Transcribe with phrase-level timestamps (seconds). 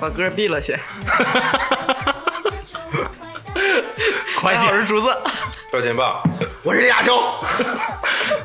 [0.00, 0.80] 把歌闭了先。
[4.40, 5.08] 快我是竹子。
[5.70, 6.22] 赵天霸，
[6.62, 7.22] 我是亚洲，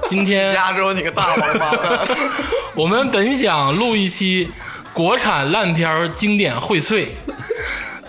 [0.06, 2.08] 今天亚洲你个大王八蛋！
[2.76, 4.52] 我们本想录一期
[4.94, 7.08] 国产烂片儿经典荟萃，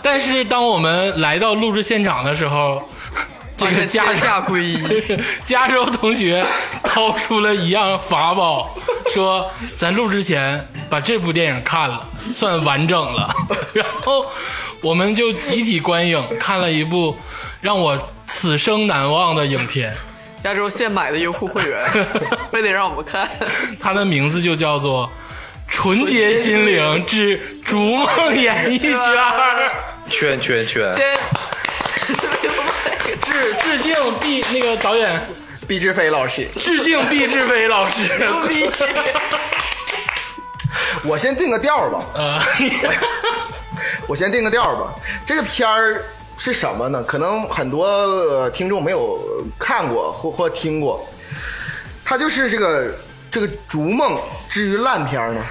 [0.03, 2.91] 但是当我们来到录制现场的时候，
[3.57, 5.03] 这个加天下归一，
[5.47, 6.45] 加州同学
[6.83, 8.77] 掏出了一样法宝，
[9.15, 13.35] 说咱录之前把这部电影看了，算完整了。
[13.75, 14.27] 然后
[14.81, 17.17] 我们就集体观影，看了一部
[17.61, 19.95] 让我此生难忘的影片，
[20.43, 21.85] 加州现买的优酷会员，
[22.51, 23.29] 非得让我们看。
[23.81, 25.07] 它的名字就叫做
[25.69, 28.93] 《纯洁心灵之逐梦演艺圈》。
[30.09, 31.19] 圈圈圈，先，
[33.23, 35.21] 致致敬毕那个导演，
[35.67, 36.49] 毕志飞老师。
[36.61, 38.09] 致敬毕志飞老师。
[41.05, 42.41] 我先定个调儿吧，呃，
[44.07, 44.95] 我先定个调儿吧。
[45.25, 46.03] 这个片儿
[46.39, 47.03] 是什么呢？
[47.03, 49.19] 可能很多、呃听众没有
[49.59, 51.07] 看过或或听过。
[52.05, 52.95] 它就是这个
[53.31, 54.17] 这个逐梦
[54.49, 55.43] 之于烂片儿呢，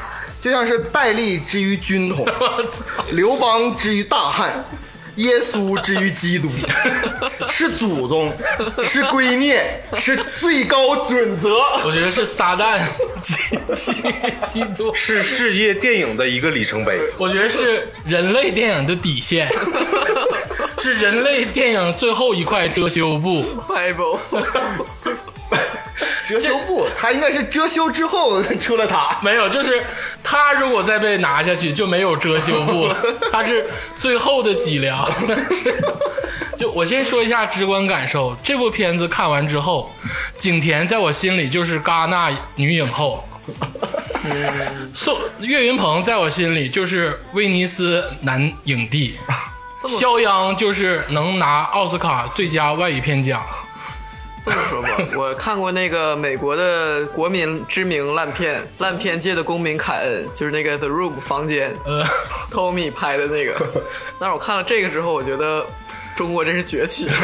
[0.42, 2.26] 就像是戴笠之于军统，
[3.12, 4.64] 刘邦之于大汉，
[5.16, 6.50] 耶稣之于基督，
[7.50, 8.34] 是祖宗，
[8.84, 9.60] 是圭臬，
[9.98, 11.58] 是最高准则。
[11.86, 12.82] 我觉得是撒旦
[13.22, 13.34] 基
[13.74, 13.94] 基
[14.46, 17.00] 基督，是世界电影的一个里程碑。
[17.18, 19.50] 我觉得是人类电影的底线，
[20.80, 23.46] 是人类电影最后一块遮羞布。
[23.70, 24.20] Bible，
[26.26, 29.18] 遮羞布，他应该是遮羞之后出了塔。
[29.22, 29.84] 没有，就是
[30.24, 32.98] 他如果再被拿下去，就没有遮羞布了。
[33.32, 33.70] 他是
[34.00, 35.08] 最后的脊梁。
[36.58, 39.92] 就我先说一下直观感受，这部片子看完之后，
[40.38, 43.24] 景甜在我心里就是戛纳女影后。
[44.94, 49.20] 宋岳云鹏在我心里就是威尼斯男影帝，
[49.88, 53.46] 肖央就是能拿奥斯卡最佳外语片奖。
[54.46, 62.06] 这么说吧，我看过那个美国的国民知名烂片，烂片界的公民凯恩，就是那个《The Room》房间呃
[62.52, 63.56] ，，Tommy 拍的那个。
[64.20, 65.66] 但是我看了这个之后，我觉得
[66.16, 67.14] 中国真是崛起了。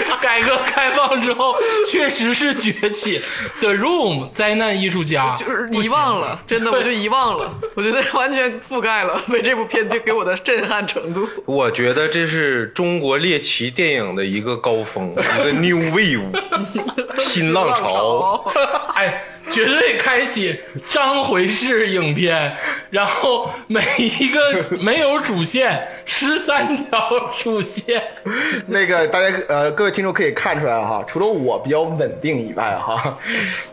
[0.20, 1.54] 改革开放之后
[1.90, 3.20] 确实是崛起。
[3.60, 11.28] The Room 灾难艺术家 就是遗忘了，真的我就遗忘了，我觉得完全覆盖了 被这部片就给我的震撼程度。
[11.46, 16.22] 我觉得这是中国猎奇电影的一个高峰，一个 new wave，
[17.20, 18.52] 新浪潮。
[18.94, 20.58] 哎，绝对开启
[20.88, 22.56] 章回式影片，
[22.90, 24.40] 然后每一个
[24.80, 28.02] 没有主线，十三条主线。
[28.66, 33.18] 那个大家呃，各位听众可以看出来哈，除了我比较稳定以外哈，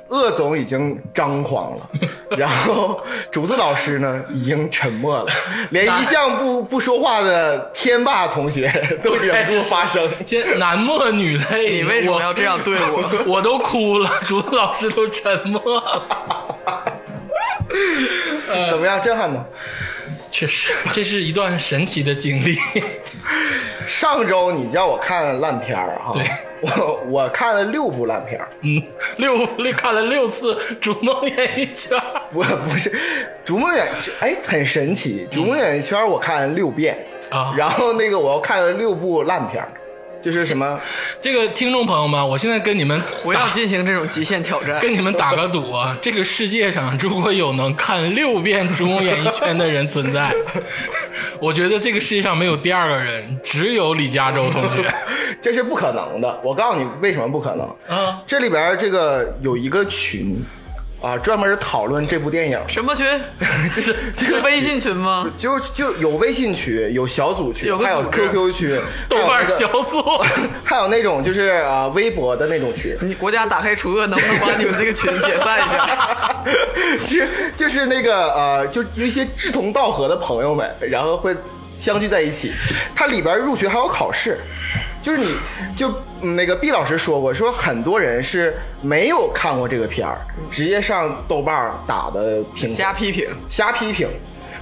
[0.09, 1.89] 鄂总已经张狂了，
[2.37, 2.99] 然后
[3.31, 5.31] 竹子老师呢已经沉默了，
[5.71, 8.67] 连一向不不说话的天霸同学
[9.03, 10.09] 都忍不住发声。
[10.25, 13.23] 现男默女泪，你为什么要这样对我？
[13.35, 16.55] 我都哭了，竹子老师都沉默了。
[18.71, 19.45] 怎么样，震撼吗？
[20.31, 22.57] 确实，这是一段神奇的经历。
[23.87, 26.23] 上周你叫我看烂片儿哈，对
[26.61, 28.81] 我 我看了六部烂片儿，嗯，
[29.17, 31.97] 六六看了六次《逐梦演艺圈》，
[32.31, 32.89] 不不是
[33.43, 33.85] 《逐梦演》
[34.19, 36.97] 哎，很神奇，《逐梦演艺圈》我看了六遍
[37.29, 39.69] 啊然后那个我又看了六部烂片儿，
[40.21, 40.79] 就是什么
[41.21, 44.79] 这个听众朋友们，我现在跟你们 不要进行这种极限挑战。
[44.81, 45.97] 跟你们打个赌啊！
[46.01, 50.33] 这个世界上如果有能看六遍《逐梦演艺圈》的人存在，
[51.39, 54.93] 我觉得这个世界上没有第二个人，只有李嘉洲同学。
[55.41, 56.39] 这是不可能的。
[56.43, 57.75] 我告诉你为什么不可能。
[57.87, 60.43] 嗯，这里边这个有一个群
[61.01, 63.05] 啊，专门讨论这部电影，什么群？
[63.73, 65.31] 这是这个微信群吗？
[65.39, 70.03] 就就有微信群，有小组群，有个还有 QQ 群， 豆瓣小组，
[70.63, 76.43] 还有那种就是啊微博的那种群，你国家打黑除恶，能不能把你们这个群解散一下？
[76.99, 81.33] 是就是那个呃，就有一些志同道合的朋友们，然后会
[81.79, 82.51] 相聚在一起。
[82.93, 84.39] 它里边入学还有考试，
[85.01, 85.35] 就是你
[85.75, 85.89] 就
[86.21, 90.19] 嗯那个毕老师说过，说很多人是没有看过这个片儿，
[90.51, 94.07] 直接上豆瓣打的评瞎批评，瞎批评。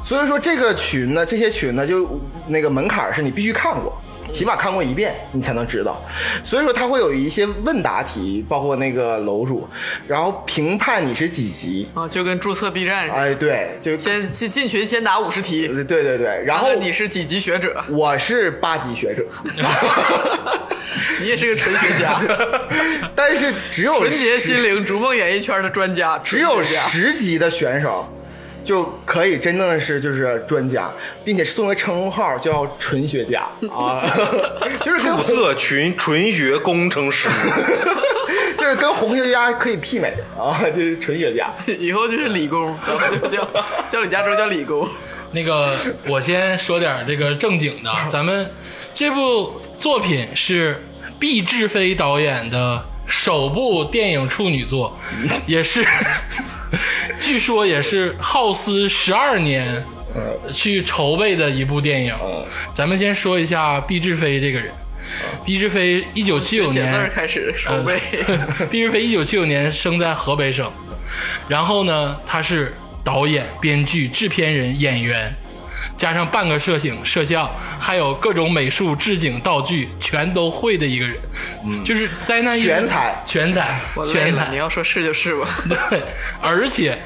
[0.04, 4.00] 所以说这个群呢，这些群呢，就那个门槛是你必须看过。
[4.32, 6.04] 起码看过一遍，你才能知道。
[6.44, 9.68] 所以说，他会有一些问答题，包括那个楼主，
[10.08, 11.88] 然后评判你是几级。
[11.94, 19.26] 啊，就跟注册 B 站似的，哎，对，就先进进群先答五十题，对对对，然后你是几级学者，我是八级学者，
[21.22, 22.20] 你也是个纯学家，
[23.16, 28.08] 但是只有纯洁心灵逐梦演艺圈的专家，只有十级的选手
[28.68, 30.92] 就可以真正的是就是专家，
[31.24, 34.04] 并且作为称号叫纯学家啊，
[34.84, 37.30] 就是跟注册群纯学工程师，
[38.60, 41.50] 就是跟红学家可以媲美啊，就是纯学家。
[41.80, 43.50] 以后就是理工，然后就叫
[43.90, 44.86] 叫李嘉诚叫理工。
[45.32, 45.74] 那个，
[46.10, 48.52] 我先说点这个正经的， 咱们
[48.94, 50.84] 这部作品是
[51.18, 55.00] 毕志飞导演的首部电影处女作，
[55.46, 55.86] 也是
[57.20, 59.84] 据说也是耗资十二年
[60.52, 62.16] 去筹备的一部电影。
[62.74, 64.72] 咱们先说一下毕志飞这个人，
[65.46, 68.00] 毕志飞一九七九年开始筹备，
[68.72, 70.72] 毕志飞一九七九年生在河北省，
[71.48, 75.34] 然后呢，他是导演、编剧、制片人、演员，
[75.96, 81.18] 加上半个摄影、摄像，还有各种美术、置景、道具，全都会的一个人，
[81.84, 84.58] 就是灾难艺术全才全才全才，你。
[84.58, 85.48] 要说是就是吧。
[85.70, 86.02] 对，
[86.42, 86.98] 而且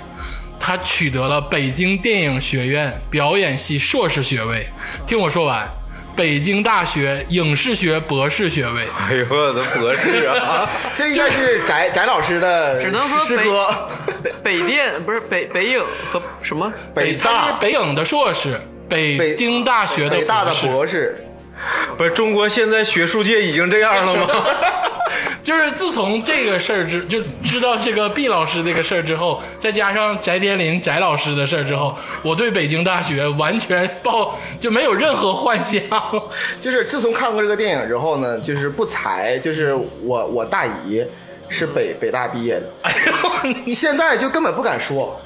[0.60, 4.66] 他取得了北京电影学院表演系硕士学位。
[5.06, 5.68] 听我说完，
[6.16, 8.84] 北京大学影视学博士学位。
[9.10, 10.70] 哎呦我的博士啊！
[10.94, 13.90] 这应该是翟翟老师的只能说北师哥，
[14.22, 16.72] 北 北电不是北北影和什么？
[16.94, 18.60] 北他是大北影的硕士，
[18.90, 21.26] 北北京大学的北大的博士，
[21.98, 24.28] 不是中国现在学术界已经这样了吗？
[25.42, 35.82] 就是自从这个事儿之就知道这个毕老师这个事儿之后，再加上翟天临翟老师的事儿之后，我对北京大学完全抱就没有任何幻想。
[36.62, 39.74] 就是自从看过这个电影之后呢，就是不才，就是
[40.04, 41.04] 我我大姨
[41.52, 42.96] 是北北大毕业的，哎
[43.44, 45.20] 呦，你现在就根本不敢说，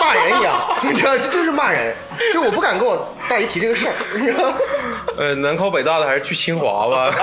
[0.00, 1.94] 骂人一样， 你知道，这就是骂人，
[2.32, 4.52] 就我不敢跟我大姨提这个事儿，你知道？
[5.18, 7.14] 呃，能考北大的还是去清华吧。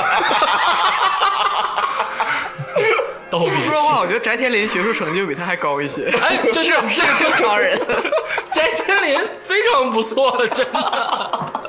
[3.31, 7.79] 都别说实话，我觉得翟天临学术成就比他还高一些，哎，这是是个正常人，
[8.51, 11.60] 翟天临非常不错了，真的。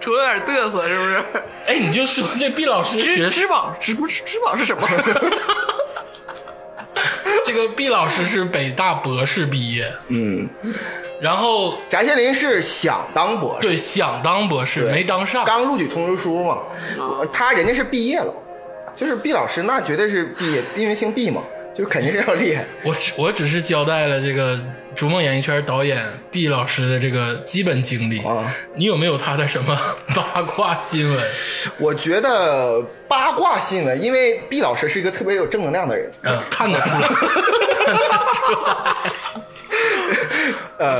[0.00, 1.24] 除了有点嘚瑟，是不是？
[1.66, 4.88] 哎，你就说这毕老师学知知网知不知知网是什么？
[7.44, 10.48] 这个毕老师是北大博士毕业，嗯，
[11.20, 14.90] 然后翟天临是想当博士，对想当博士对。
[14.90, 16.58] 没当上，刚录取通知书嘛，
[17.32, 18.34] 他人家是毕业了，
[18.94, 21.42] 就是毕老师那绝对是毕业，因为姓毕嘛，
[21.74, 22.64] 就是肯定是要厉害。
[22.84, 24.58] 我只我只是交代了这个
[24.96, 28.20] 逐梦演艺圈导演毕老师的这个基本经历。
[28.22, 29.78] 啊你有没有他的什么
[30.14, 31.28] 八卦新闻？
[31.78, 37.08] 我觉得八卦新闻，因为毕老师是一个特别有正能量的人，嗯，看得出来，
[37.84, 38.02] 看得
[38.34, 38.74] 出来。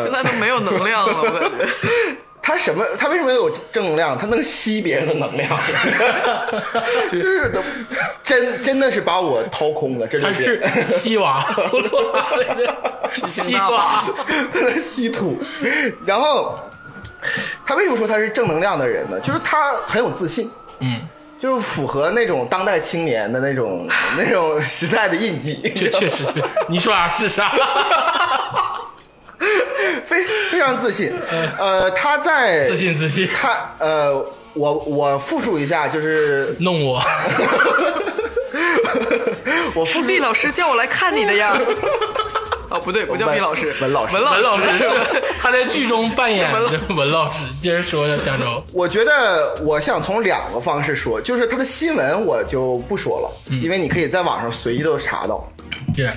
[0.02, 1.68] 现在都没有能量了，我感觉。
[2.48, 2.82] 他什么？
[2.98, 4.16] 他为什么有正能量？
[4.16, 5.48] 他能吸别人的能量，
[7.12, 7.60] 就是都
[8.24, 11.46] 真真的是把我掏空了，这他就是吸瓦，
[13.28, 14.02] 吸瓦，
[14.50, 15.38] 他能吸土。
[16.06, 16.58] 然后
[17.66, 19.20] 他为什么说他是正能量的人呢？
[19.20, 20.50] 就是他很有自信，
[20.80, 21.02] 嗯，
[21.38, 23.86] 就是符合那种当代青年的那种
[24.16, 27.52] 那种时代的印记，确确实确，你说啥是啥。
[30.06, 31.12] 非非常自信。
[31.58, 34.14] 呃，他在自 信自信，他呃，
[34.54, 37.00] 我我复述一下，就是弄我，
[39.74, 41.56] 我复述毕老师叫我来看你的呀。
[42.68, 44.90] 啊，不对，不叫毕老师，文文老师文文老师师是
[45.40, 47.44] 他在剧中扮演的文老师。
[47.62, 53.30] 接着说，加州，我觉得我想从两个方式说，就是他的新闻我就不说了，
[53.62, 55.50] 因为你可以在网上随意都查到。
[55.94, 56.14] 这样，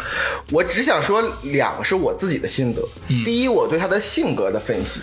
[0.51, 2.81] 我只想说两个是我自己的心得。
[3.25, 5.01] 第一，我对他的性格的分析，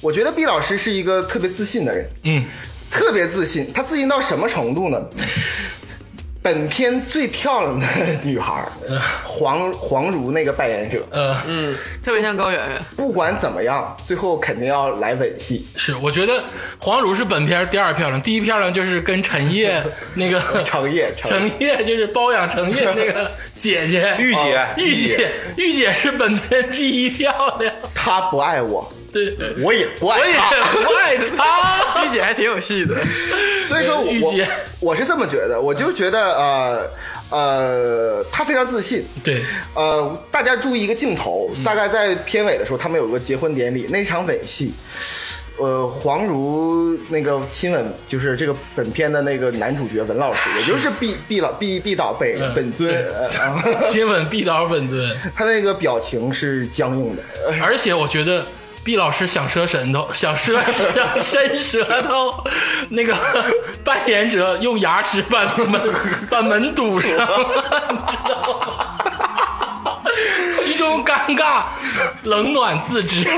[0.00, 2.44] 我觉得毕老师是一个特别自信的人，嗯，
[2.90, 3.70] 特别自信。
[3.72, 5.00] 他自信到什么程度呢？
[6.42, 7.86] 本片最漂亮的
[8.22, 8.66] 女孩，
[9.22, 12.82] 黄黄如那个扮演者，呃，嗯，特别像高圆圆。
[12.96, 15.68] 不管怎么样，最后肯定要来吻戏。
[15.76, 16.42] 是，我觉得
[16.78, 19.82] 黄如是本片第二漂亮，第一漂亮就是跟陈烨
[20.14, 24.16] 那个程烨， 程陈烨就是包养陈烨 那个姐姐。
[24.18, 27.74] 玉姐玉姐，玉姐是本片第一漂亮。
[27.94, 30.50] 她不爱我，对，我也不爱我也他。
[30.72, 32.04] 不爱他。
[32.06, 32.96] 御姐还挺有戏的，
[33.64, 34.34] 所以说我
[34.80, 36.90] 我是这么觉得，我就觉得呃
[37.30, 39.04] 呃，他非常自信。
[39.22, 44.72] 对，呃，大家注意一个镜头，大概在片尾的时候，他们有个结婚典礼，那场吻戏。
[45.58, 53.04] 呃，黄如那个亲吻，就是这个本片的那个男主角文老师，也就是毕毕老毕毕导本嗯本尊，
[53.90, 58.46] 亲吻毕导本尊， 他那个表情是僵硬的，呃而且我觉得
[58.82, 60.60] 毕老师想折舌头，想折
[60.94, 62.42] 想伸舌头，
[62.88, 63.14] 那个
[63.84, 65.80] 扮演者用牙齿把门
[66.30, 67.26] 把门堵上了，
[67.90, 68.52] 你知道
[69.84, 69.96] 吗？
[70.52, 71.64] 其中尴尬，
[72.24, 73.28] 冷暖自知。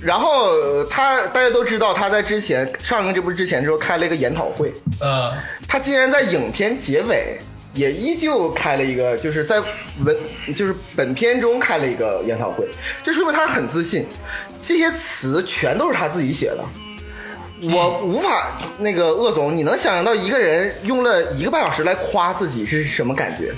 [0.00, 5.32] 然后呃他大家都知道，他在之前上映这部之前之后开了一个研讨会，呃，
[5.68, 7.38] 他竟然在影片结尾
[7.74, 9.60] 也依旧开了一个，就是在
[10.04, 10.16] 文
[10.54, 12.68] 就是本片中开了一个研讨会，
[13.04, 14.06] 这说明他很自信，
[14.60, 16.64] 这些词全都是他自己写的。
[17.70, 23.52] 我无法那个鄂总，你能想象到一个人用了一个半小时来夸自己是什么感觉？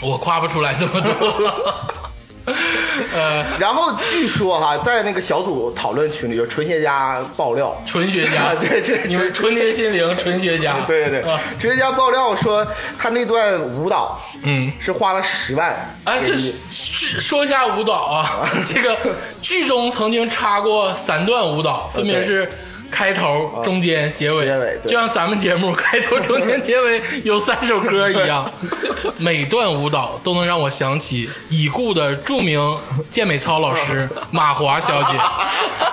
[0.00, 2.01] 我夸不出来这么多了。
[3.14, 11.22] 呃，然后据说哈，在那个小组讨论群里，有纯学家爆料，纯学家，对这你们纯洁心灵，纯学家，对对。
[11.22, 12.66] 对啊，纯学家爆料说
[12.98, 14.72] 他那段舞蹈，嗯。
[14.80, 16.36] 是花了十万哎，这
[16.68, 18.96] 说一下舞蹈啊， 这个
[19.40, 22.48] 剧中曾经插过三段舞蹈，分别是
[22.92, 28.48] 开头、中间、结尾，结尾就像咱们节目开头、中间、结尾有三首歌一样，
[29.16, 32.60] 每段舞蹈都能让我想起已故的著名
[33.08, 35.14] 健美操老师 马华小姐，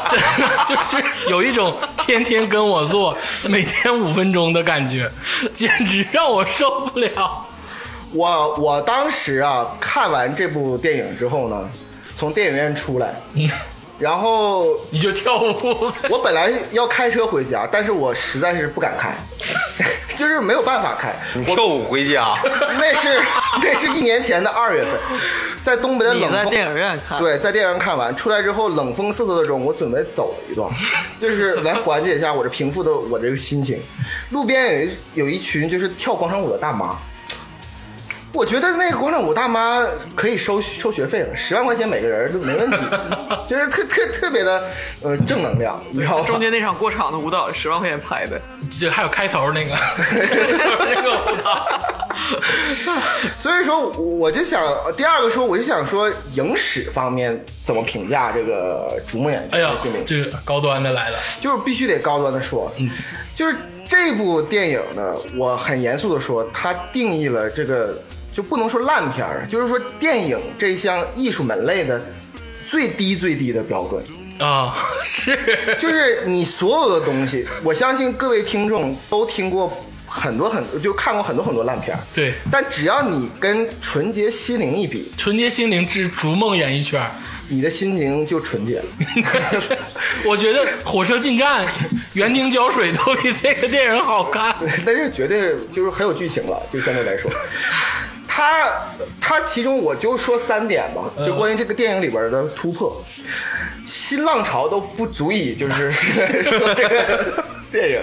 [0.10, 1.74] 真的 就是有一种
[2.06, 5.10] 天天跟我做，每天五分钟的感觉，
[5.54, 7.46] 简直让我受不了。
[8.12, 11.70] 我我当时啊看完这部电影之后呢，
[12.14, 13.16] 从电影院出来，
[14.00, 19.14] 然后你就跳舞，我本来要开车回家，但是我实在是不敢开，
[20.16, 21.14] 就是没有办法开。
[21.36, 22.34] 你跳舞回家，
[22.80, 23.22] 那是
[23.62, 24.92] 那是一年前的二月份，
[25.64, 26.32] 在东北的冷风。
[26.32, 30.72] 你在电影院看，对，在电影院看完出来之后，冷风瑟瑟的中，我准备走了一段，
[31.20, 33.82] 就是来缓解一下我这平复的我这个心情。
[34.30, 36.98] 路边有一有一群就是跳广场舞的大妈，
[38.32, 42.78] 我觉得那个广场舞大妈可以收收学费了，十万块钱每个人都没问题，
[43.48, 44.64] 就是特特特别的
[45.02, 46.26] 呃正能量，你知道吗？
[46.26, 51.68] 中间那场过场的舞蹈十万块钱拍的，这还有开头那个， 开头那个舞蹈，
[53.40, 54.62] 所以说，我就想
[54.96, 62.90] 第二个说，我就想说影史方面怎么评价这个《逐梦演哎呀心灵》，这个高端的来了，就是必须得高端的说，嗯，
[63.36, 63.56] 就是
[63.88, 68.00] 这部电影呢，我很严肃的说，它定义了这个
[68.40, 72.02] 就不能说烂片儿，就是说电影这项艺术门类的
[72.66, 74.02] 最低最低的标准。
[74.40, 75.38] 啊， 是，
[75.78, 79.78] 就是你所有的东西，我相信各位听众都听过
[80.08, 87.12] 很多很多就看过很多很多烂片儿，对，但只要你跟纯洁心灵一比，纯洁心灵之逐梦演艺圈。
[87.52, 88.86] 你的心情就纯洁了。
[90.24, 91.66] 我觉得火车进站、
[92.14, 94.56] 园丁浇水都比这个电影好看。
[94.86, 97.32] 但是绝对就是很有剧情了，就相对来说，
[98.40, 98.86] 它
[99.20, 103.04] 它其中我就说三点吧，就关于这个电影里边的突破，
[103.86, 108.02] 新浪潮都不足以就是 说这个电影，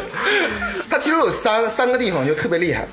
[0.91, 2.87] 它其中有三三个地方就特别厉害。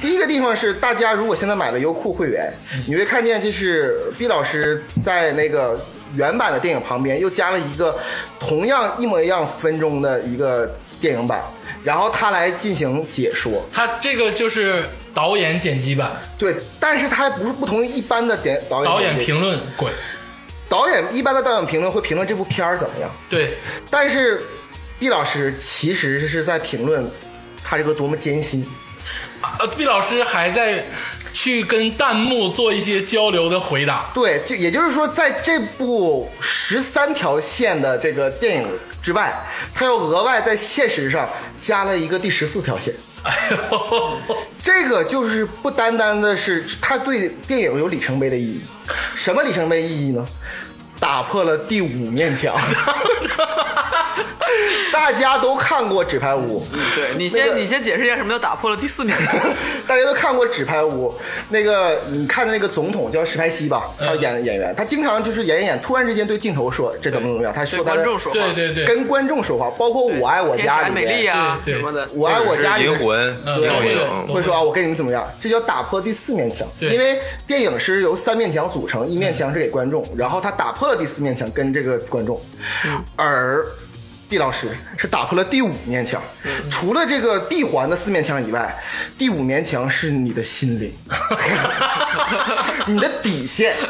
[0.00, 2.50] 第一个地方是，大家如果现在买了优酷会员，
[2.88, 5.78] 你会看见，就是毕老师在那个
[6.14, 7.94] 原版的电影旁边又加了一个
[8.40, 11.42] 同样一模一样分钟的一个电影版，
[11.84, 13.68] 然后他来进行解说。
[13.70, 14.82] 他这个就是
[15.16, 19.90] 导演剪辑版，对，但是它还不是不同于一般的剪导演导演评论鬼。
[20.68, 23.56] 导演一般的导演评论会评论这部片儿怎么样，对，
[23.88, 24.42] 但是
[24.98, 27.10] 毕老师其实是在评论
[27.64, 28.66] 他这个多么艰辛。
[29.58, 30.84] 呃，毕老师还在
[31.32, 34.10] 去跟弹幕做一些交流的回答。
[34.12, 38.68] 对，就也就是说，在这部十三条线的这个电影
[39.00, 39.32] 之外，
[39.72, 41.26] 他又额外在现实上
[41.58, 42.92] 加了一个第十四条线。
[43.26, 44.18] 哎呦，
[44.62, 48.60] 这个就是不单单的是他对电影有里程碑的意义，
[49.16, 50.24] 什么里程碑意义呢？
[51.00, 52.56] 打破了第五面墙。
[54.92, 59.34] 大家都看过《纸牌屋》，嗯对你那个先你先解释一下什么叫打破了第四面墙。
[59.86, 61.10] 大家都看过《纸牌屋》，
[61.50, 71.80] 那个你看的那个总统叫史派西吧，他演演员，他经常就是演演演，突然之间对镜头说这怎么怎么样，他对说他观众说话，对对对，跟观众说话，包括《我爱我家》里面，啊对对。
[71.80, 75.26] 什么的，我爱我家里银面魂嗯电都会有影都会说啊，我跟你们怎么样？
[75.40, 76.66] 这叫打破第四面墙。
[76.80, 82.40] 因为电影是由三面墙组成，一面墙是给观众，然后他打破了第四面墙跟这个观众，
[83.16, 83.64] 而。
[84.28, 86.20] 毕老师是打破了第五面墙，
[86.70, 88.76] 除了这个闭环的四面墙以外，
[89.16, 90.92] 第五面墙是你的心灵，
[92.86, 93.76] 你的底线。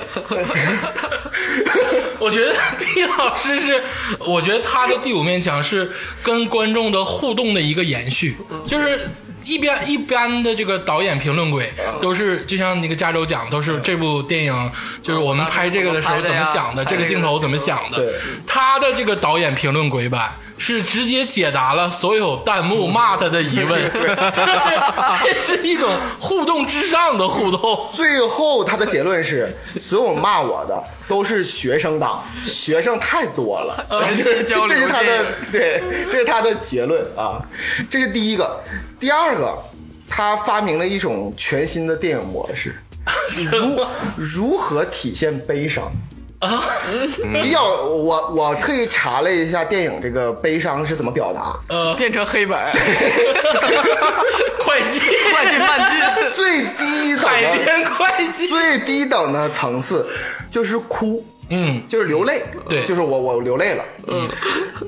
[2.19, 3.83] 我觉得 毕老师是，
[4.21, 5.91] 我觉得他的第五面墙是
[6.23, 9.11] 跟观众的互动的一个延续，就是。
[9.47, 18.13] 一边一般的这个导演评论鬼都是，就像那个加州讲，都是这部电影就是我们拍这个的时候怎么想的，这个镜头怎么想的。
[18.47, 23.91] 他的这个导演评论鬼版是直接解答了所有弹幕骂他的疑问，
[24.33, 27.89] 这是一种互动之上的互动。
[27.93, 33.87] 最后他的结论是，所有骂我的都是学生党， 学生太多了。
[33.91, 37.41] 这是这是他的对，这是他的结论啊。
[37.91, 38.61] 这是第一个，
[38.99, 39.57] 第二个，
[40.09, 42.75] 他发明了一种全新的电影模式，
[43.53, 43.87] 如
[44.17, 45.93] 如何体现悲伤。
[47.43, 52.71] 比较，我我特意查了一下电影这个悲伤是怎么表达，呃，变成黑白，
[54.61, 55.01] 会计，
[55.33, 55.59] 快进。
[55.59, 56.31] 慢进。
[56.33, 60.07] 最低等海的边会计，最低等的层次
[60.51, 62.85] 就是哭，嗯，就是流泪，对。
[62.85, 63.85] 就是我我流泪了。
[64.09, 64.29] 嗯，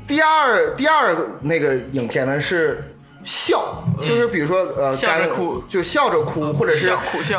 [0.07, 2.88] 第二第二那个影片呢是
[3.29, 5.63] 笑，就是比如说呃，笑着干哭。
[5.69, 6.91] 就笑着哭，或者是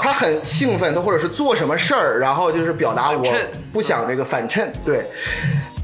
[0.04, 3.26] 他很兴奋，他或者是做什么事儿，然后就是表达我
[3.74, 4.72] 不想这个反衬。
[4.86, 5.10] 对，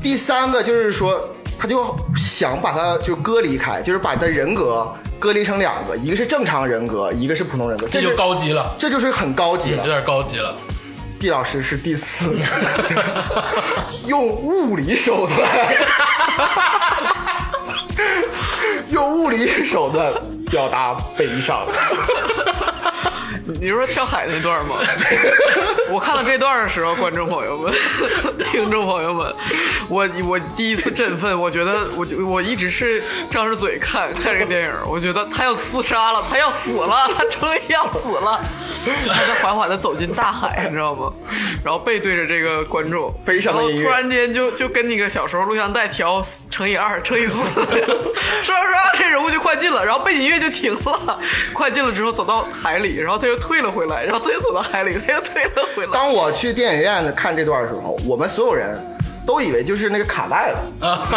[0.03, 1.19] 第三个就是说，
[1.57, 9.77] 他就想把它就割离开，就是把他的人格隔离成两个，一个是正常人格，一个是普通人格，这就高级了，这就是很高级了。
[9.77, 9.89] 有。
[9.89, 10.55] 点高级了。
[11.17, 12.38] 毕老师是第四，
[14.05, 15.50] 用物理手段，
[18.89, 20.13] 用物理手段
[20.49, 21.65] 表达悲伤。
[23.47, 24.75] 你是说跳海那段吗？
[25.89, 27.72] 我看到这段的时候，观众朋友们、
[28.51, 29.33] 听众朋友们，
[29.87, 38.39] 我我第一次振奋，我觉得我我一直是张着嘴看看这个电影，我觉得他要厮杀了，他要死了，他终于要死了，
[39.07, 41.13] 他在缓缓的走进大海，你知道吗？
[41.63, 47.75] 然后背对着这个观众，悲伤的音乐然后突然间就就跟那个小时候录像带调乘以二、乘以四， 说着
[48.43, 51.20] 说着这人物就快进了，然后背景音乐就停了，
[51.53, 55.91] 快进了之后走到海里，然后他又退了回来，然后他又走到海里，他又退了回来。
[55.91, 58.77] 当我去电影院看这段的时候，我们所有人
[59.25, 60.87] 都以为就是那个卡带了。
[60.87, 61.07] 啊，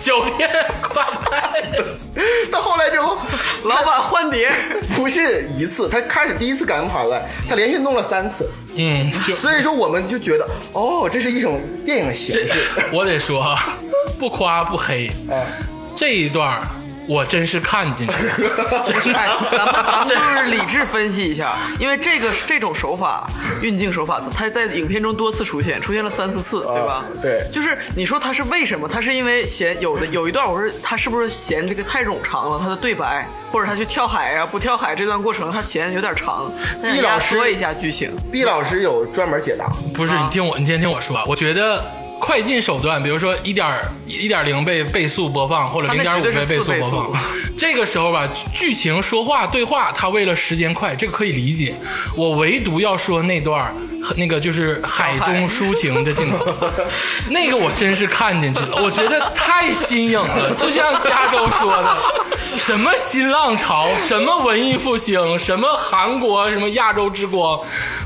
[0.00, 0.50] 九片
[0.82, 1.62] 快拍，
[2.50, 3.18] 到后来之后，
[3.64, 4.52] 老板换碟，
[4.94, 12.66] 不是一次，他开始第一次感恩卡带，他连续弄了三次，嗯，就所以说我们就觉得，哦，这是一种电影形式。
[12.92, 13.76] 我得说啊，
[14.18, 15.40] 不夸不黑，啊，
[15.96, 16.60] 这一段儿
[17.06, 18.12] 我真是看进去
[18.44, 23.28] 了， 真是哎， 咱们咱们就是理智分析一下，因为这个这种手法，
[23.60, 27.04] 运镜手法，它在影片中多次出现，出现了三四次，对吧？
[27.20, 28.88] 对就是你说他是为什么？
[28.88, 32.58] 他是因为嫌有的有一段，我说他是不是嫌这个太冗长了？
[32.58, 36.50] 他的对白，或者他去跳海啊不跳海这段过程，他嫌有点长，
[36.82, 38.14] 那易老师说一下剧情。
[38.32, 41.24] 毕老师有专门解答，不是，你听我，你先听我说啊。
[41.26, 41.82] 我觉得
[42.24, 47.12] 快进手段，比如说一点一点零倍倍速播放，或者它零点五倍倍速播放，
[47.58, 51.74] 这个时候吧，剧情说话对话，他为了时间快，这个可以理解。
[52.16, 53.74] 我唯独要说那段儿
[54.16, 56.46] 那个就是海中抒情的镜头，
[57.28, 60.54] 那个我真是看进去了，我觉得太新颖了。
[60.54, 61.96] 就像加州说的，
[62.56, 67.60] 什么新浪潮，什么文艺复兴，什么韩国，什么亚洲之光，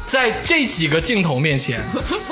[0.06, 1.80] 在这几个镜头面前，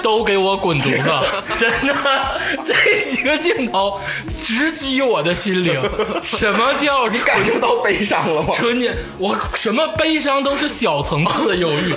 [0.02, 1.10] 都给我滚犊子！
[1.58, 4.00] 真 的，这几个镜头
[4.42, 5.82] 直击我的心灵。
[6.22, 8.54] 什么叫你感受到悲伤了吗？
[8.54, 11.94] 春节，我什么悲伤都是小层次的忧郁，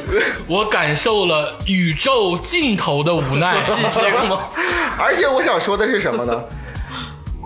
[0.48, 3.56] 我感受了宇宙尽头的无奈？
[4.98, 6.44] 而且我想说的是什么呢？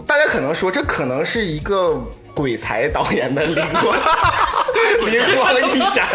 [0.05, 1.97] 大家可能说这可能是一个
[2.33, 3.97] 鬼才导演的灵光。
[5.05, 6.07] 灵光一闪，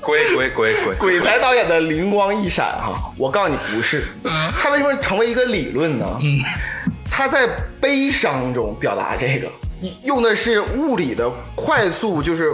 [0.00, 4.04] 鬼鬼鬼鬼，鬼才导演的灵光一闪哈、我告诉你不是，
[4.60, 6.06] 他为什么成为一个理论呢？
[7.10, 7.48] 他在
[7.80, 9.48] 悲伤中表达这个，
[10.04, 12.52] 用的是物理的快速，就是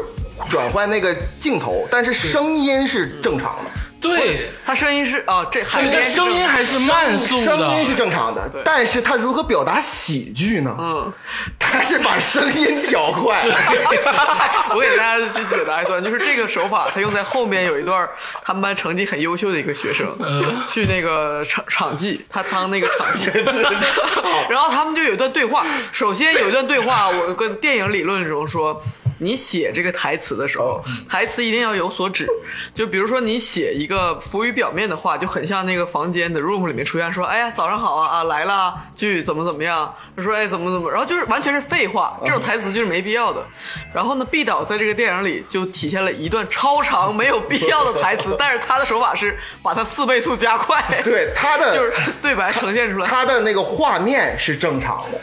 [0.49, 2.13] 转换那个镜头，但是。
[2.13, 3.71] 声音是正常的。
[4.01, 10.77] 对，他声音是啊，这海边声音还是慢速声音是的，正常的，但是他如何表达喜剧呢？
[10.79, 11.13] 嗯，
[11.59, 13.45] 他是把声音调快。
[14.71, 18.09] 我给大家去解答一段，就是这个手法，他用在后面有一段，
[18.45, 23.31] 他们班成绩很优秀的一个学生，嗯去那个场场记，他当那个场记，
[24.49, 25.67] 然后他们就有一段对话。
[25.91, 28.81] 首先有一段对话，我跟电影理论中说。
[29.19, 32.29] 你写这个台词的时候，台词一定要有所指。
[32.75, 43.45] 就比如说你写一个浮于表面的话，就很像那个房间的 room 里面出现说：“哎呀，早上好啊啊来了，剧怎么怎么样？”他说：“哎，怎么怎么？”然后就是完全是废话，这种台词就是没必要的。
[43.93, 53.07] 然后呢，毕导在这个电影里就体现了一段超长没有必要的台词，但是他的手法是把它四倍速加快，对他的 就是对白呈现出来。
[53.07, 55.21] 他的那个画面是正常的，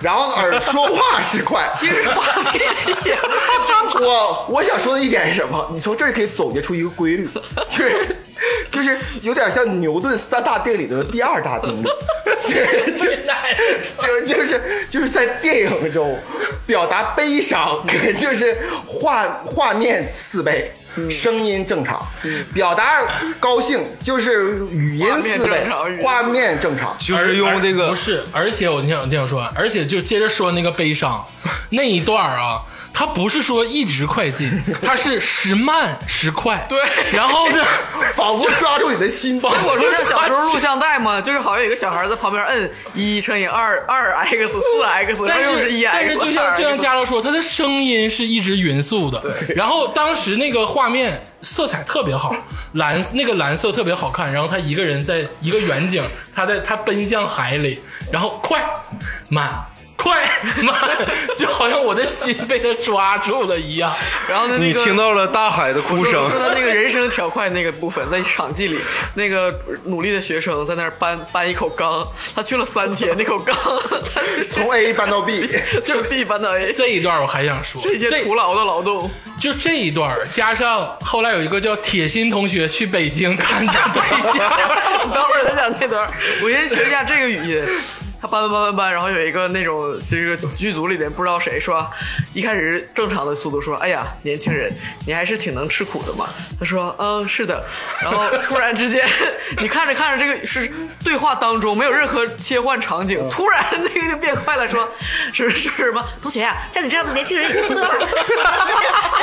[0.00, 1.70] 然后耳说话是快。
[1.74, 2.62] 其实画面
[3.04, 3.18] 也
[4.00, 5.70] 我我想说的一点是什么？
[5.72, 7.28] 你从这儿可以总结出一个规律，
[7.70, 8.16] 就是
[8.70, 11.86] 就是有点像牛顿三大定理的第二大定律，
[12.38, 13.06] 是就
[13.96, 16.18] 就就是就是在电影中
[16.66, 17.84] 表达悲伤，
[18.18, 20.72] 就是画画面四倍。
[21.10, 22.00] 声音正常，
[22.52, 23.02] 表达
[23.40, 25.66] 高兴就是语音四倍
[26.00, 26.96] 画面正常。
[27.00, 31.26] 就是用这个不是，而且我想这样说，而且就接着说那个悲伤
[31.70, 34.48] 那一段啊，它不是说一直快进，
[34.80, 36.64] 它是时慢时快。
[36.68, 36.78] 对
[37.12, 37.64] 然后呢，
[38.24, 39.40] 仿佛抓住你的心。
[39.40, 49.22] 仿佛我说这小时候 录像带嘛，就是好像有个小孩在旁边摁一乘以二二 x 四 x，但然后又一 x，但是就像 就像嘉乐说，他的声音是一直匀速的。
[49.54, 52.34] 然后当时那个画面色彩特别好，
[52.72, 54.32] 蓝那个蓝色特别好看。
[54.32, 56.02] 然后他一个人在一个远景，
[56.34, 58.64] 他在他奔向海里，然后快
[59.28, 59.64] 慢。
[60.04, 60.22] 快
[60.60, 60.74] 慢，
[61.38, 63.90] 就好像我的心被他抓住了一样。
[64.28, 68.78] 然后呢，那你听到了大海的哭声说，他那个人声调快那个部分，在场记里，
[69.14, 73.56] 那个努力的学生在那儿搬搬一口缸，他去了三天，那口缸
[74.50, 75.48] 从 A 搬到 B，
[75.82, 79.10] 就是 B 搬到 A，这一段我还想说，这些徒劳的劳动。
[79.40, 84.36] 就这一段加上后来有一个叫铁心同学去北京看他对象，
[85.12, 86.08] 等会儿再讲那段，
[86.42, 87.64] 我先学一下这个语音。
[88.24, 91.86] 他搬搬搬搬搬，然后有一个那种就是剧组里边不知道谁说，
[92.32, 94.72] 一开始正常的速度说，哎呀，年轻人，
[95.06, 96.26] 你还是挺能吃苦的嘛。
[96.58, 97.62] 他说，嗯，是的。
[98.00, 99.06] 然后突然之间，
[99.60, 100.72] 你看着看着这个是
[101.04, 104.88] 对话当中没有任何切换场景，突然那个就变快了，说
[105.30, 106.02] 是是什么？
[106.22, 108.08] 同学呀、像你这样的年轻人已经不多了。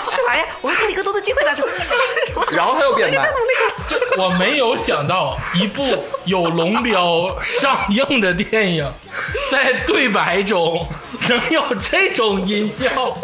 [0.03, 1.55] 继续来呀，我会给你更多的机会的。
[1.55, 3.27] 什么谢谢什么然后他又变慢。
[4.17, 8.90] 我没有想到一部有龙标上映的电影，
[9.51, 10.87] 在对白中
[11.29, 13.17] 能有这种音效。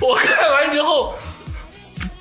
[0.00, 1.14] 我看完之后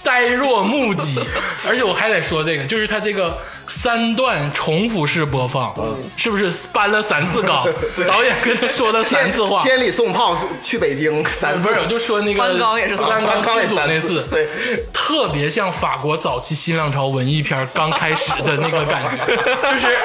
[0.04, 1.20] 呆若木鸡，
[1.68, 5.74] 而且我还得说这个，就是它这个三段重复式播放，
[6.16, 7.68] 是不是搬了三次缸？
[8.08, 9.62] 导演跟他说了三次话。
[9.62, 11.68] 千里送炮去北京三次。
[11.68, 13.12] 不是，，我就说那个搬缸也是三次。
[13.12, 14.48] 搬搬缸也剧组那三次次，对，
[14.94, 19.36] 特别像法国早期新浪潮文艺片刚开始的那个感觉，
[19.70, 19.98] 就是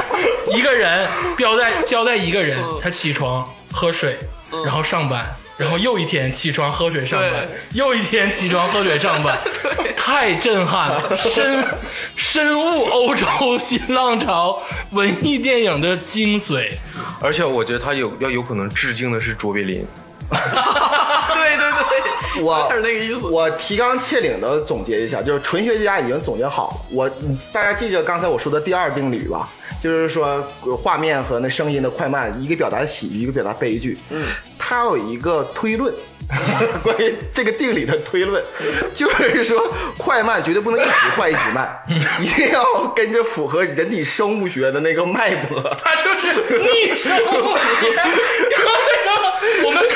[0.50, 4.18] 一个人交代交代一个人，他起床喝水，
[4.64, 5.36] 然后上班。
[5.56, 9.38] 然后又一天起床喝水上班，又一天起床喝水上班，
[9.96, 11.16] 太震撼了！
[11.16, 11.64] 深
[12.16, 13.26] 深悟欧洲
[13.58, 16.68] 新浪潮文艺电影的精髓。
[17.20, 19.86] 而且我觉得他有要有可能致敬的是卓别林。
[22.42, 23.26] 我 有点那个意思。
[23.26, 26.76] 我提纲挈领的总结一下，就是纯学家已经总结好了。
[26.90, 27.08] 我
[27.52, 29.48] 大家记着刚才我说的第二定律吧，
[29.82, 33.98] 就是说呃画面和那声音的快慢，一个表达喜剧，一个表达悲剧。
[34.10, 34.22] 嗯，
[34.58, 35.92] 它有一个推论。
[36.82, 38.42] 关于这个定理的推论，
[38.94, 41.78] 就是说快慢绝对不能一直快一直慢，
[42.18, 45.62] 一定要跟着符合人体生物学的那个脉搏。
[45.82, 46.28] 它就是
[46.60, 47.94] 逆生物学。
[49.66, 49.86] 我们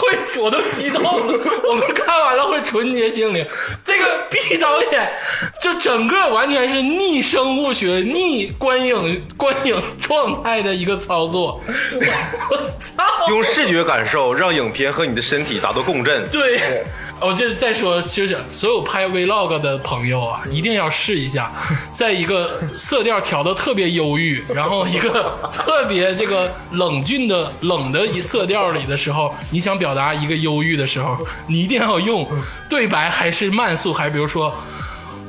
[0.00, 1.40] 会，我都激动了。
[1.68, 3.46] 我们看完了会纯洁心灵。
[3.84, 5.12] 这个毕导演
[5.60, 11.60] 就整个完全是逆生物学、逆观影观影状态的一个操作。
[12.50, 13.04] 我操！
[13.28, 16.26] 用视觉感受让影片和你的身体达到共振。
[16.30, 16.82] 对，
[17.20, 21.52] 我这再说，就是所有拍 vlog 的朋友啊，一定要试一下，
[21.92, 32.26] 在一个色调调的特别忧郁，然后一个 特别这个冷峻的冷的一色调里的时候，你想表达一个忧郁的时候，你一定要用
[32.68, 34.52] 对白还是慢速，还比如说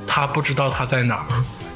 [0.08, 1.26] 他不知道他在哪儿。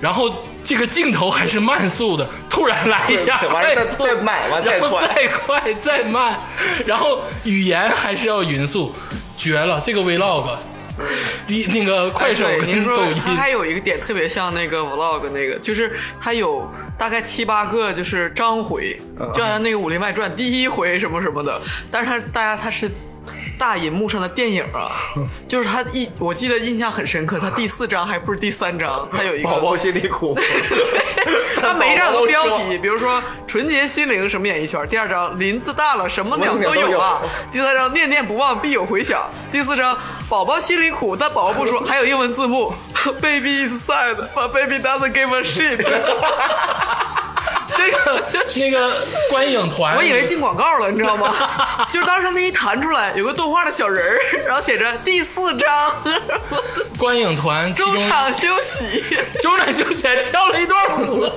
[0.02, 0.30] 然后
[0.64, 6.38] 这个镜头还是慢速的，突然来一下再快速，再慢完再然后快再快再慢，
[6.86, 8.94] 然后语言还是要匀速，
[9.38, 9.82] 绝了！
[9.84, 10.48] 这个 vlog
[11.46, 19.00] 第那个快手您说跟抖音，它还有一个点特别像那个 vlog 那个，就是它有大概七八个就是章回，
[19.34, 22.90] 就好像那个《武林外传》第一回什么什么的，但是它大家它是。
[23.58, 24.92] 大银幕上的电影啊，
[25.48, 27.40] 就是他一，我记得印象很深刻。
[27.40, 30.38] 他第四章还不是第三章，他有一个宝宝心里苦。
[31.60, 37.20] 他每一章都标题，比如说“纯洁心灵”什么演艺圈，第二章“林子大了什么鸟都有啊”，
[37.52, 39.98] 第三章“念念不忘必有回响”，第四章
[40.30, 42.72] “宝宝心里苦，但宝宝不说”，还有英文字幕
[43.20, 45.84] “Baby is sad, but baby doesn't give a shit”。
[47.76, 48.24] 这个
[48.56, 51.34] 那个观影团，我以为进广告了，你知道吗？
[51.92, 55.70] 就是当时他们一弹出来，有个动画的小人儿，然后写着第四章
[56.98, 59.04] 观影团中中场休息，
[59.42, 61.30] 中场休息还跳了一段舞，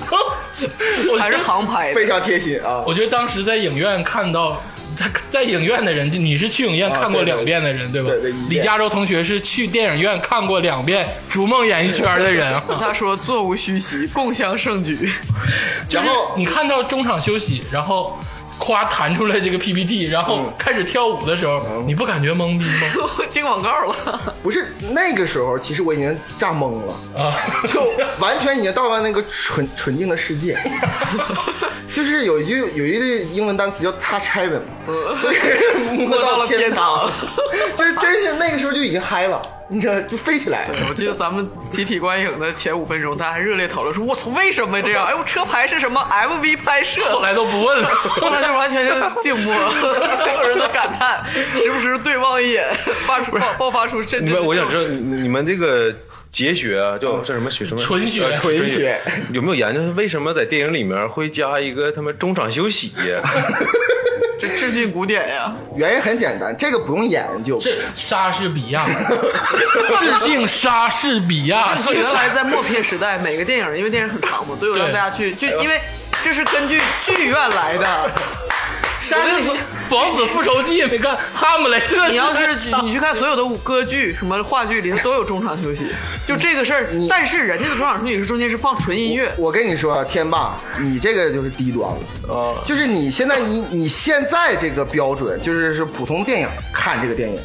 [1.12, 1.94] 我还是航拍的。
[1.94, 2.82] 非常贴心啊！
[2.86, 4.60] 我觉得当时在影院看到，
[4.94, 8.10] 在在影院的人，就你是去影院看过两遍的人，对吧？
[8.48, 12.62] 李嘉洲同学是去电影院看过两遍《逐梦演艺圈》的人啊。
[12.78, 15.12] 他说：“座无虚席，共襄盛举。
[15.90, 18.18] 然后你看到中场休息，然后
[18.60, 26.94] 夸弹出来这个 PPT，然后开始跳舞的时候，你不感觉懵逼吗？” 接广告了，不是那个时候，其实我已经炸懵了，
[27.24, 27.34] 啊，
[27.66, 27.80] 就
[28.18, 30.58] 完全已经到了那个纯纯净的世界。
[31.90, 34.60] 就是有一句有一句英文单词叫 touch heaven，
[35.20, 37.10] 就是摸到了天堂，
[37.76, 40.68] 就是真是那个时候就已经嗨了，你知道就飞起来。
[40.88, 45.06] 我记得咱们集体观影的前五分钟，大家还热烈讨论说：“我操，为什么这样？
[45.06, 47.88] 哎，我车牌是什么？MV 拍摄。”后来都不问了。
[47.88, 51.24] 后来就完全就静默，所有人都感叹，
[51.60, 52.68] 时不时对望一眼，
[53.06, 55.94] 发出爆爆发出阵阵的你们，我想知道你你们这个
[56.32, 59.00] 结学啊，叫叫什么学什么纯学呃纯学
[59.32, 63.22] 有没有研究为什么在电影里面会加一个他们中场休息呀？
[64.40, 65.52] 这致敬古典呀！
[65.76, 67.58] 原因很简单，这个不用研究。
[67.60, 68.86] 这莎士比亚，
[70.00, 71.76] 致敬莎士比亚。
[71.76, 75.78] 说原来在默片时代，每个电影因为电影很长嘛，所以我让大家去，就因为
[76.24, 78.10] 这是根据剧院来的。
[78.98, 79.54] 莎士比亚，
[79.90, 82.08] 王子复仇记也没看，哈姆雷特。
[82.08, 85.86] 你要是你去看所有的歌剧、什么话剧里头都有中场休息，
[86.26, 86.88] 就这个事儿。
[87.08, 92.34] 但是人家的中场休息是中间是放纯音乐，我跟你说，天霸，你这个就是低端了。
[92.34, 97.36] 啊，就是你现在你你现在这个标准，就是是普通电影看这个电影，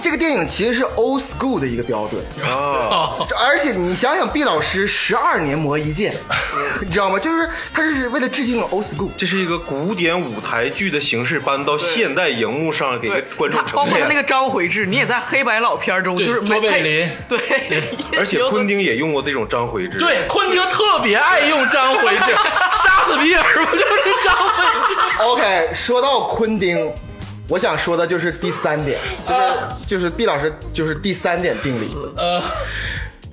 [0.00, 2.22] 这个电影其实是 old school 的一个标准。
[2.50, 3.12] 啊，
[3.46, 6.14] 而且你想想，毕老师十二年磨一剑，
[6.80, 7.18] 你知道吗？
[7.18, 9.10] 就是他是为了致敬 old school。
[9.16, 13.74] 这是一个古典舞台剧的形式搬到现代荧幕上给，观众包呈现。
[13.76, 17.38] 包括他那个张回志，你也在黑白老片中，就是没卓别林对，
[18.18, 19.98] 而且昆汀也用过这种张回志。
[19.98, 22.32] 对，昆汀特别爱用张回志，
[22.82, 26.92] 杀死比尔不就是张回志？OK，说到昆汀，
[27.48, 31.94] 我想说的就是第三点，就是、就是毕老师就是第三点定理。
[32.16, 32.42] 呃，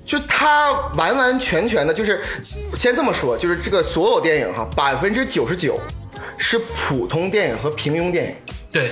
[0.06, 2.22] 就他完完全全的，就是
[2.78, 5.80] 先这么说，就是这个所有电影哈，百分之九十九
[6.42, 8.36] 是普通电影和平庸电影，
[8.72, 8.90] 对，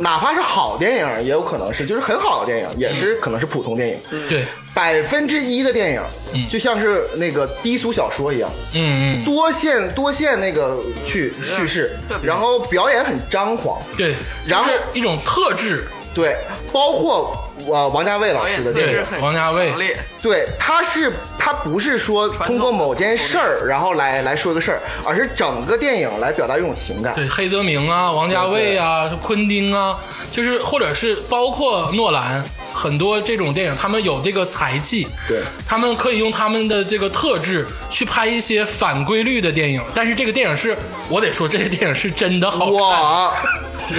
[0.00, 4.28] 哪怕是好电影，也有可能是就是很好的电影，也是可能是普通电影。
[4.28, 16.36] 对，百分之一的电影，就像是那个低俗小说一样，嗯嗯，多线多线那个去叙事然后表演很张狂，对，然后就是一种特质，对，
[16.72, 19.72] 包括呃王家卫老师的电影，王家卫，
[20.20, 27.14] 对，他是他不是说通过某件事儿，然后来来说个事儿，而是整个电影来表达一种情感。
[27.14, 29.96] 对，黑泽明啊，王家卫啊，昆汀啊，
[30.32, 39.80] 就是或者是包括诺兰，很多这种电影，他们有这个才气，对他们可以用他们的这个特质去拍一些反规律的电影。
[39.94, 40.76] 但是这个电影是
[41.08, 42.74] 我得说，这个电影是真的好看。
[42.74, 43.32] 我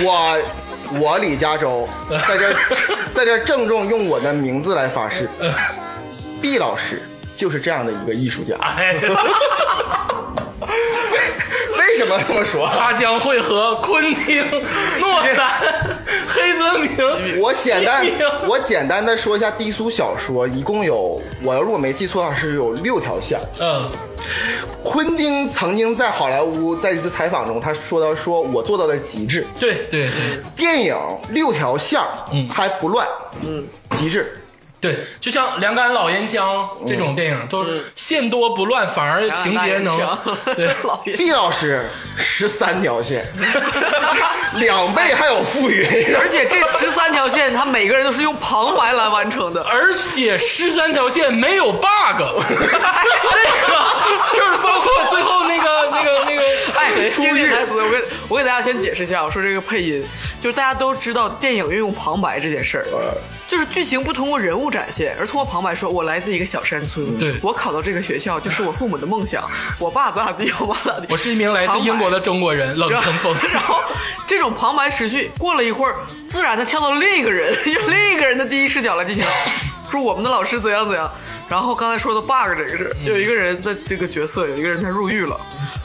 [0.04, 0.38] 我
[1.00, 1.88] 我李嘉洲
[2.28, 2.54] 在这
[3.14, 5.30] 在这郑重用我的名字来发誓，
[6.42, 7.02] 毕老师
[7.36, 8.56] 就是这样的一个艺术家。
[8.60, 8.96] 哎，
[11.78, 12.70] 为什么这么说？
[12.76, 14.46] 他将会和昆汀、
[15.00, 15.62] 诺兰、
[16.28, 18.06] 黑泽明，我简单
[18.48, 23.40] 我简单的说一下低俗小说，一共有我如果没记错的话是有六条线。
[23.60, 23.90] 嗯，
[24.84, 30.12] 昆汀曾经在好莱坞在一次采访中，他说到说我做到了极致，对对对。
[30.56, 30.96] 电影
[31.30, 32.08] 六条线儿
[32.50, 33.08] 还不乱，
[33.42, 34.39] 嗯，极致。
[34.82, 40.18] 对，就像《两杆老烟枪》这种电影，都是线多不乱，反而情节能
[40.56, 40.70] 对。
[40.84, 43.26] 老爷毕老师十三条线，
[44.56, 45.84] 两倍还有富裕，
[46.16, 49.62] 而且这十三条线，他每个人都是用旁白来完成的。
[49.64, 52.24] 而且十三条线没有 bug，这
[52.56, 52.80] 个
[54.32, 56.42] 就是包括最后那个那个那个
[56.76, 60.02] 哎，谁听这台词，我给我给大家先解释一下，我说这个配音，
[60.40, 62.86] 就是大家都知道电影运用旁白这件事儿，
[63.50, 69.44] 就是剧情不通过人物展现，而通过旁白说，我来自一个小山村，对我考到这个学校就是我父母的梦想，
[69.80, 71.08] 我爸咋地，我妈咋地。
[71.10, 73.36] 我是一名来自英国的中国人，冷成风。
[73.52, 73.82] 然后
[74.28, 75.96] 这种旁白持续，过了一会儿，
[76.28, 79.26] 自然的跳到了另一个人， 用另一个人的第一视角来进行，
[79.90, 81.12] 说我们的老师怎样怎样。
[81.50, 85.36] 然后刚才说的 bug 这个事，有一个人在这个角色，有一个人他入狱了。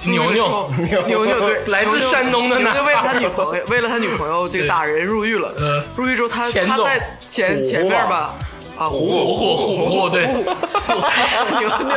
[0.07, 0.71] 牛牛
[1.07, 5.53] 牛牛对，来自山东的男牛牛 为了他女朋友，为了他女朋友这个打人入狱了。
[5.59, 8.35] 呃入狱之后他他在前前面吧，
[8.77, 11.97] 啊虎虎虎虎虎对虎虎牛牛，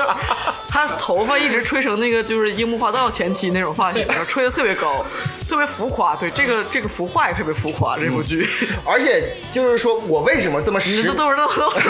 [0.69, 5.03] 他头发一直吹成那个就是樱木花道前期那种发型，然后吹的特别高，
[5.49, 6.15] 特别浮夸。
[6.15, 8.47] 对这个这个服化也特别浮夸，这部剧。
[8.85, 11.89] 而且就是说我为什么这么你实这都是都都是。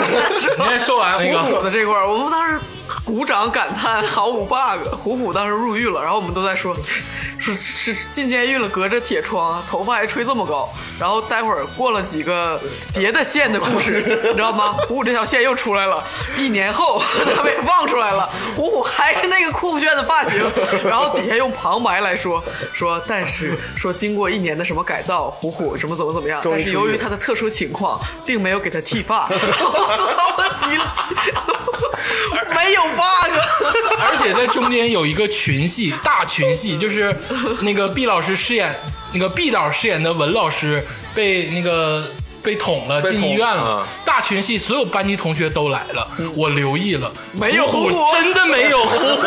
[0.58, 2.58] 你先说完那虎虎个，的这块儿，我们当时
[3.08, 4.86] 鼓掌感叹毫无 bug。
[4.94, 6.76] 虎虎当时入狱了，然后我们都在说，
[7.40, 10.68] 是是是进监狱了，隔着铁窗，头发还吹这么高。
[11.00, 12.60] 然后待会儿过了几个
[12.92, 14.74] 别的县的故事， 你知道吗？
[14.86, 16.04] 虎虎这条线又出来了。
[16.36, 17.00] 一年后，
[17.34, 20.44] 他被放出来了，虎虎还是那个酷炫的发型，
[20.84, 22.44] 然后底下用旁白来说
[22.74, 29.26] 说，但是说经过一年的什么改造，虎虎什么怎么怎么样，但是由于他的特殊情况，并没有给他剃发。
[29.30, 30.94] 我急了，
[32.54, 33.32] 没有 bug。
[34.00, 37.14] 而且在中间有一个群戏，大群戏，就是
[37.62, 38.74] 那个毕老师饰演
[39.12, 42.10] 那个毕导饰演的文老师被那个。
[42.40, 43.88] 被捅了，进医院了啊。
[44.04, 49.22] 大群戏，所有班级同学都来了，我留意了，没有虎虎虎真的没有虎虎。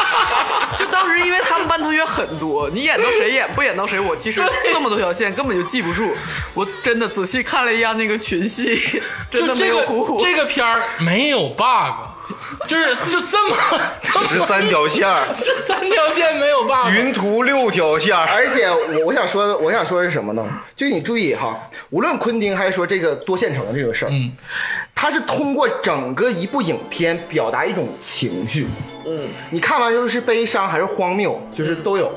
[0.78, 6.16] 就当时因为他们班同学很多，你演到谁演不演到谁，我其实对这么多条线根本就记不住。
[6.54, 8.80] 我真的仔细看了一下那个群戏，
[9.30, 10.18] 真的没就这个有虎虎。
[10.18, 12.09] 这个片儿没有 bug，
[12.66, 13.56] 就是就这么
[14.28, 16.90] 十三条线儿， 十三条线没有 bug。
[16.92, 20.46] 云图六条线儿，而且我我想说，我想说的是什么呢？
[20.76, 21.58] 就你注意哈，
[21.90, 24.32] 无论昆汀还是说这个多线程这个事儿，嗯，
[24.94, 28.66] 他是通过整个一部影片表达一种情绪。
[29.06, 32.12] 嗯，你看完之后是悲伤还是荒谬，就是都有。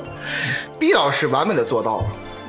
[0.80, 2.06] 毕老师完美的做到了。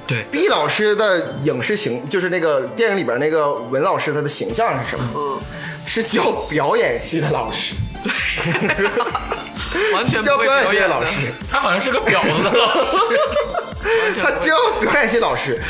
[0.07, 5.09] 对，毕老师的影视形，就是那个电影里边那个文老师，他的形象是什么？
[5.15, 5.39] 嗯，
[5.87, 8.13] 是教表演系的老师，对
[9.95, 11.33] 完全不会教表演系的老师。
[11.51, 12.97] 他好像是个婊子的老师。
[12.97, 15.61] 完全不会他教表演系老师，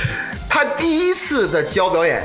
[0.49, 2.23] 他第一次的教表演，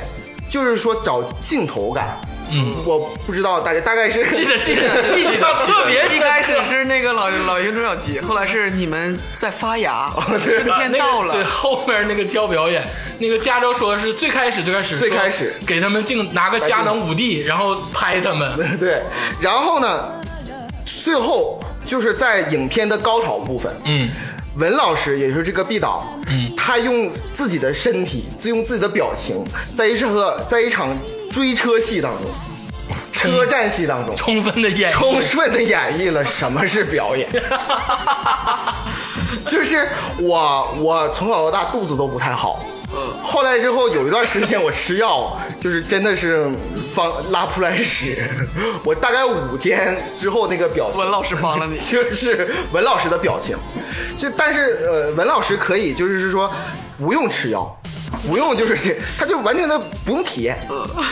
[0.49, 2.19] 就是说找镜头感。
[2.51, 6.55] 嗯，我不知道大家大概是记得 记得记得特别深一开始。
[6.63, 11.33] 是那个老老鹰捉小鸡，后来是你们在发芽， 春天那到了。
[11.33, 11.47] 对了。
[11.47, 12.85] 后面那个教表演，
[13.19, 14.97] 那个加州说的是最开始最开始。
[14.97, 18.57] 说最开始给他们镜拿个佳能五 D，然后拍他们。
[18.77, 19.01] 对，
[19.41, 20.09] 然后呢，
[20.85, 24.09] 最后就是在影片的高潮部分，嗯，
[24.57, 26.53] 文老师也就是这个毕导，嗯。
[26.57, 29.43] 他用自己的身体，自用自己的表情，
[29.75, 30.13] 在一场
[30.47, 30.95] 在一场
[31.29, 32.31] 追车戏当中，
[33.11, 37.29] 车站戏当中，充分的演充分的演绎了什么是表演。
[39.47, 39.87] 就是
[40.19, 46.49] 我，我从小到大肚子都不太好，嗯后来之后有一段时间我吃药，就是真的是
[46.93, 48.27] 放拉不出来屎，
[48.83, 53.55] 我大概五天之后那个表情，文老师帮了你 就是文老师的表情，
[54.17, 56.51] 就但是呃，文老师可以就是说
[56.97, 57.78] 不用吃药。
[58.27, 60.59] 不用，就是这，他就完全的不用体验，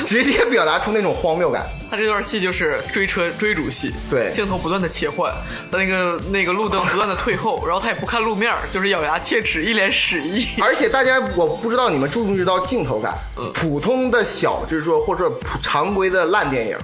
[0.05, 1.63] 直接表达出那种荒谬感。
[1.89, 5.31] 他这段戏就是追车追逐戏，对镜头不断的切换，
[5.71, 10.45] 他那个那个路灯不断的退后， 然后他也不看路面，就是咬牙切齿，一脸屎意。
[10.62, 13.13] 而且大家，我不知道你们注不注意到镜头感。
[13.53, 16.77] 普通的小就是说或者普常规的烂电影，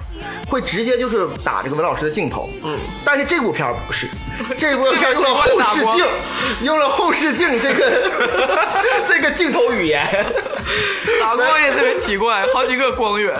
[0.48, 2.48] 会直接就是打这个文老师的镜头。
[2.64, 4.08] 嗯，但是这部片不是，
[4.56, 6.06] 这部片儿用了后视镜，
[6.62, 8.10] 用了后视镜这个
[9.04, 10.03] 这个镜头语言。
[11.20, 13.34] 打光也特别奇怪，好几个光源，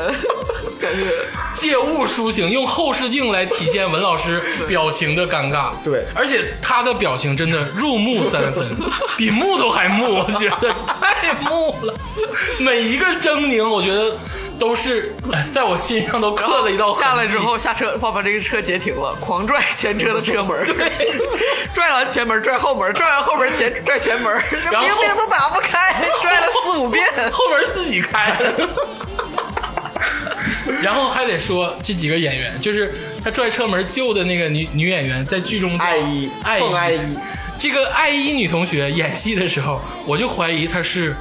[0.81, 1.05] 感觉
[1.55, 5.71] 借物抒情，用后视镜来体现文老师表情的尴尬。
[5.85, 8.69] 对而且他的表情真的入木三分，
[9.17, 11.95] 比木头还木，我觉得太木了。
[12.59, 14.17] 每一个狰狞，我觉得
[14.59, 20.91] 都是哎在我心上都刻了一道痕下来之后下车，把把这个车截停了，狂拽前车的车门， 对，
[21.73, 27.05] 拽完前门拽后门，拽完后门前 拽前门，明明都打不开，拽了四五遍。
[27.31, 28.31] 后门自己开。
[28.31, 28.69] 了。
[30.83, 32.93] 然后还得说这几个演员，就是
[33.23, 36.59] 他拽车门救的那个女女演员，在剧中叫爱一爱
[36.91, 36.99] 一
[37.59, 41.17] 这个爱一女同学演戏的时候，我就怀疑她是，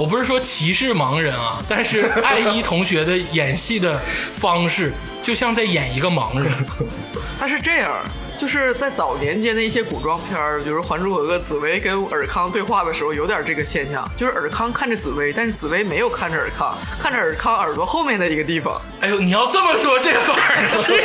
[0.00, 4.00] 我不是说歧视盲人啊，但是艾依同学的演戏的
[4.32, 6.50] 方式就像在演一个盲人。
[7.38, 7.92] 他是这样，
[8.38, 18.80] 就是在早年间的一些古装片儿，比如《还珠格格》，紫薇跟尔康对话的时候，有点这个现象，就是尔康看着紫薇，但是紫薇没有看着尔康，看着尔康耳朵后面的一个地方。
[19.02, 21.02] 哎呦，你要这么说，这反而是一个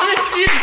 [0.00, 0.06] 致
[0.36, 0.46] 敬。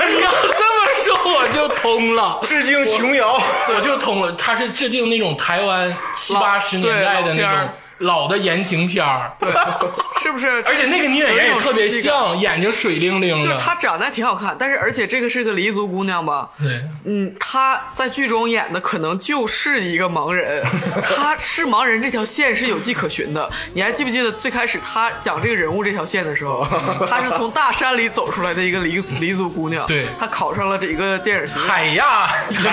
[0.00, 0.69] 哎呦，你 这么
[1.16, 3.40] 说， 我就通了，致敬琼瑶。
[3.74, 4.32] 我就通了。
[4.32, 7.68] 他是致敬那种台湾七八十年代的那种对
[8.00, 9.48] 老的言情片儿，对，
[10.20, 10.62] 是不是？
[10.66, 12.18] 而且那个女演员也特别有一种熟悉感。
[12.18, 13.58] 像，眼睛水灵灵的就。
[13.58, 16.48] 她长得还挺好看，但是而且这个是个黎族姑娘吧？
[16.58, 20.64] 对，嗯，她在剧中演的可能就是一个盲人，
[21.02, 23.50] 她是盲人这条线是有迹可循的。
[23.74, 26.66] 你还记不记得最开始她讲这个人物这条线的时候，
[27.08, 31.64] 她是从大山里走出来的一个黎族黎族姑娘，对她考上了这一个电影学院。
[31.64, 32.28] 海亚，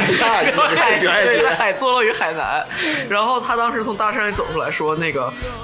[0.07, 2.65] 下一个海对，表演节在海坐落于海南，
[3.09, 5.16] 然后她当时从大山里走出来说，那个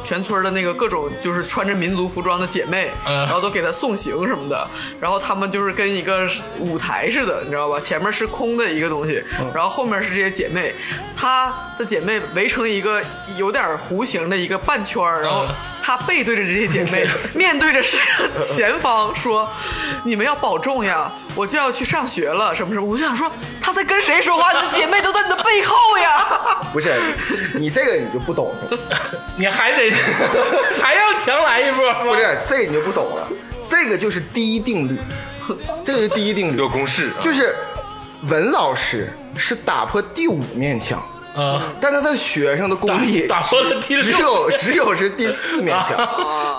[0.04, 3.14] 全村的那个各种就是穿着民族服装的姐妹，嗯。
[3.24, 4.68] 然后都给她送行什么的，
[5.00, 6.28] 然后她们就是跟一个
[6.60, 7.80] 舞台似的，你知道吧？
[7.80, 9.22] 前面是空的一个东西，
[9.54, 10.74] 然后后面是这些姐妹，
[11.16, 13.02] 她的姐妹围成一个
[13.38, 15.56] 有点弧形的一个半圈儿然后嗯。
[15.86, 17.98] 她背对着这些姐妹， 面对着是
[18.42, 19.50] 前方说
[20.06, 23.32] ：“你们要保重呀，我就要去上学了，什么什么。”我就想说，
[23.62, 24.52] 他在跟谁说话？
[24.54, 26.62] 你的姐妹都在你的背后呀！
[26.74, 26.92] 不是
[27.56, 28.78] 你这个你就不懂了，
[29.38, 29.92] 你还得
[30.82, 31.94] 还要强来一波？
[32.04, 33.28] 不是这个你就不懂了，
[33.68, 34.98] 这个就是第一定律，
[35.84, 37.56] 这个是第一定律有，公式啊，就是
[38.24, 41.02] 文老师是打破第五面墙。
[41.36, 45.98] 啊，但他的学生的功力打打破了第六只有只有是第四面墙，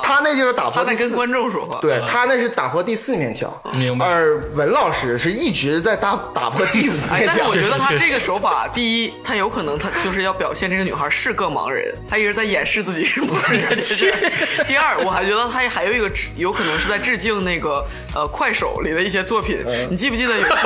[0.05, 1.79] 他那就是打她在跟破第四，观众说话。
[1.81, 13.81] 对他那是打破第四面墙，明白而文老师是一直在打打破第五哎，面墙但是我，觉得他这个手法，第一，他有可能他就是要表现这个女孩是个盲人，他一直在掩饰自己是盲人。
[14.69, 19.65] 第二，我还觉得他还有一个有可能是在致敬那个呃快手里的一些作品。
[19.91, 20.59] 你记不记得有一些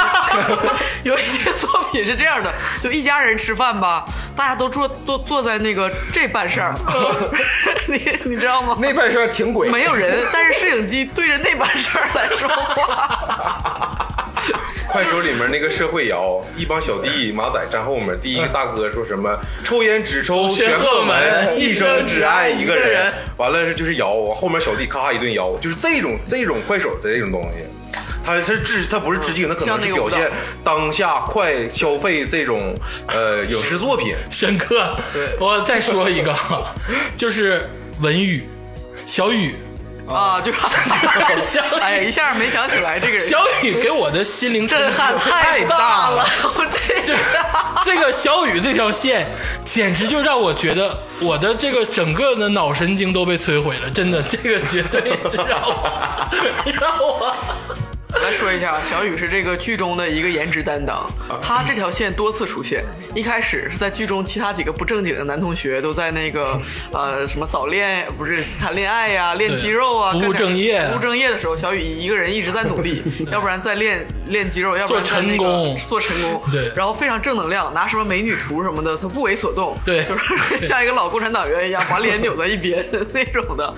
[1.04, 4.04] 有一些作品是这样的，就一家人吃饭吧，
[4.36, 6.74] 大家都坐坐坐在那个这半扇儿，
[7.86, 8.76] 你你知道吗？
[8.80, 14.04] 那边是请鬼，没有人， 但是摄影机对着那半扇儿来说话。
[14.88, 27.64] 快手里面那个社会摇，一帮小弟马仔站后面，第一个大哥说什么“抽烟只抽玄鹤门，一生只爱一个人”，完了就是摇，后面小弟咔一顿摇，就是这种这种快手的这种东西。
[28.24, 30.30] 他是致，他不是致敬，他可能是表现
[30.62, 32.74] 当下快消费这种
[33.06, 34.14] 呃影视作品。
[34.30, 34.96] 深刻。
[35.38, 36.34] 我再说一个，
[37.16, 37.68] 就是
[38.00, 38.46] 文宇，
[39.08, 39.56] 小雨，
[40.06, 40.58] 啊，就是，
[41.80, 46.26] 哎呀，一下没想起来这个人，小雨给我的心灵震撼太大了。
[46.54, 47.14] 我这就
[47.82, 49.26] 这个小雨这条线，
[49.64, 55.00] 简直就让我觉得我的这个整个的脑神经都被摧毁了，真的，这个绝对
[55.30, 55.90] 是让我
[56.78, 57.34] 让我
[58.22, 61.06] 来说一下，小雨是这个剧中的一个颜值担当，
[61.42, 62.82] 他这条线多次出现。
[63.14, 66.58] 一开始是在剧中其他几个不正经的男同学都在那个
[66.92, 76.42] 呃什么早恋，不是谈恋爱呀、练肌肉啊，不务正业不务正业的时候，小雨一个人一直在努力， 要不然在练练肌肉，要不然那个做成功做成功。
[76.50, 79.76] 对然后非常正能量，拿什么美女图什么的，他不为所动。
[79.84, 80.34] 对就是
[80.66, 83.74] 像一个老共产党员一样，把脸扭在一边 那种的。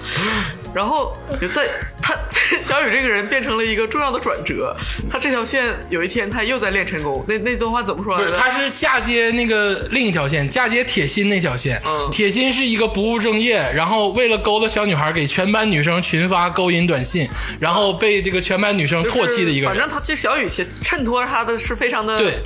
[0.73, 1.17] 然后
[1.53, 1.69] 在
[2.01, 2.15] 他
[2.63, 4.77] 小雨这个人变成了一个重要的转折，
[5.11, 7.25] 他这条线有一天他又在练成功。
[7.27, 8.37] 那那段话怎么说来着？
[8.37, 11.81] 他是嫁接那个另一条线，嫁接铁心那条线。
[11.87, 19.75] 嗯铁心是一个不务正业，然后为了勾搭小女孩，给全班女生群发勾引短信，然后被这个全班女生唾弃的一个人。
[19.75, 22.39] 反正他这小雨其实衬托他的是非常的对。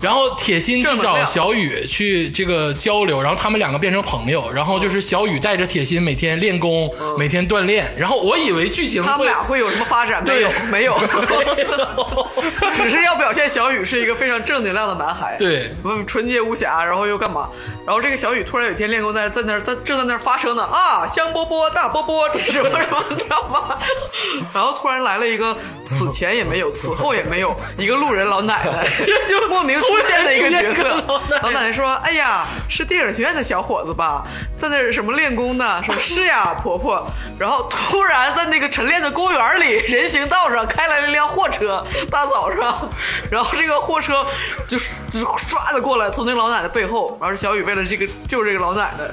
[0.00, 7.92] 然后铁心去找小雨去这个交流，然后他们两个变成朋友，然后就是小雨带着铁心每天练功，每天锻炼。
[7.96, 10.22] 然后我以为剧情嗯他们俩会有什么发展？
[10.24, 10.96] 没有，对没有，
[12.76, 17.48] 只是要表现小雨是一个非常正能量的男孩，对不纯洁无瑕，然后又干嘛？
[17.86, 23.76] 然后这个小雨突然有一天练功在在那儿在正在那儿发声呢啊，香饽饽大饽饽，这是什么什么，你知道吗？
[24.54, 31.04] 然后突然来了一个此前也没有，此后也没有一个路人老奶奶，这 就莫名出现的一个 角色
[31.42, 31.72] 老奶奶。
[31.72, 34.24] 说：“哎呀，是电影学院的小伙子吧，
[34.58, 37.06] 在那儿什么练功呢？”说：“是呀，婆婆。”
[37.38, 42.90] 然后突然在那个晨练的公园里，人行道上开来了一辆货车，大早上，
[43.30, 44.26] 然后这个货车
[44.68, 49.04] 就就唰的过来，从那个老奶奶背后，然后小雨为了这个救这个老奶奶，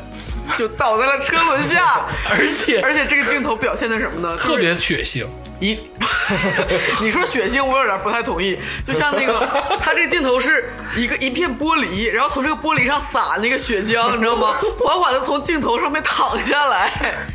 [0.57, 2.05] 就倒在了车轮下。
[2.30, 4.36] 而且而且这个镜头表现的什么呢？
[4.36, 5.28] 特别血腥。
[5.59, 5.75] 一，
[7.01, 8.58] 你说血腥，我有点不太同意。
[8.84, 9.47] 就像那个，
[9.82, 14.55] 他这个镜头是一个一片玻璃，然后从这个玻璃上洒那个血浆，你知道吗？
[14.80, 16.91] 缓缓的从镜头上面淌下来。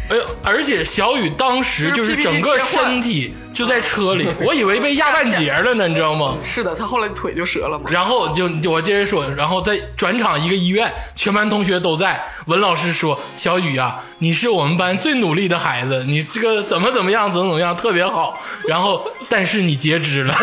[0.09, 6.37] 哎呦，而且小雨当时就是整个身体就在车里，我以为被压半截了呢，你知道吗？
[6.45, 7.91] 是的，他后来腿就折了嘛。
[7.91, 12.23] 然后就就我接着说，然后在转场一个医院，全班同学都在。
[12.47, 18.41] 文老师说：“小雨啊，你是我们班最努力的孩子，你这个怎么怎么样，怎么怎么样，特别好。
[18.67, 20.35] 然后，但是你截肢了。”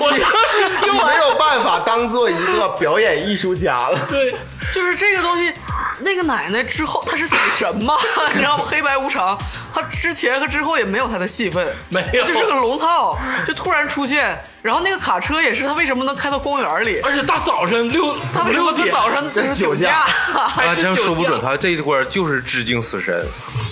[0.00, 3.98] 我当时听没，有办法当做一个表演艺术家了。
[4.08, 4.34] 对，
[4.74, 5.52] 就是这个东西，
[6.00, 7.94] 那个奶奶之后她是死神嘛，
[8.32, 8.64] 你知道吗？
[8.66, 9.38] 黑白无常，
[9.74, 14.38] 她之前和之后也没有她的戏份，没有就是个龙套，就突然出现。
[14.60, 17.00] 然后那个卡车也是，她为什么能开到公园里？
[17.00, 20.04] 而且大早晨六她为什么在早上就是酒驾？
[20.34, 23.26] 啊，真说不准，酒驾他这一关就是致敬死神。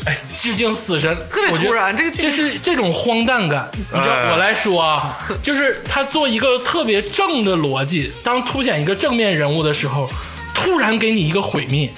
[0.06, 10.08] 哎，致敬死神，特别突然这个剧这是这种荒诞感，你知道，哎我来说啊，就是他做一个特别正的逻辑，当凸显一个正面人物的时候，
[10.56, 11.92] 突然给你一个毁灭。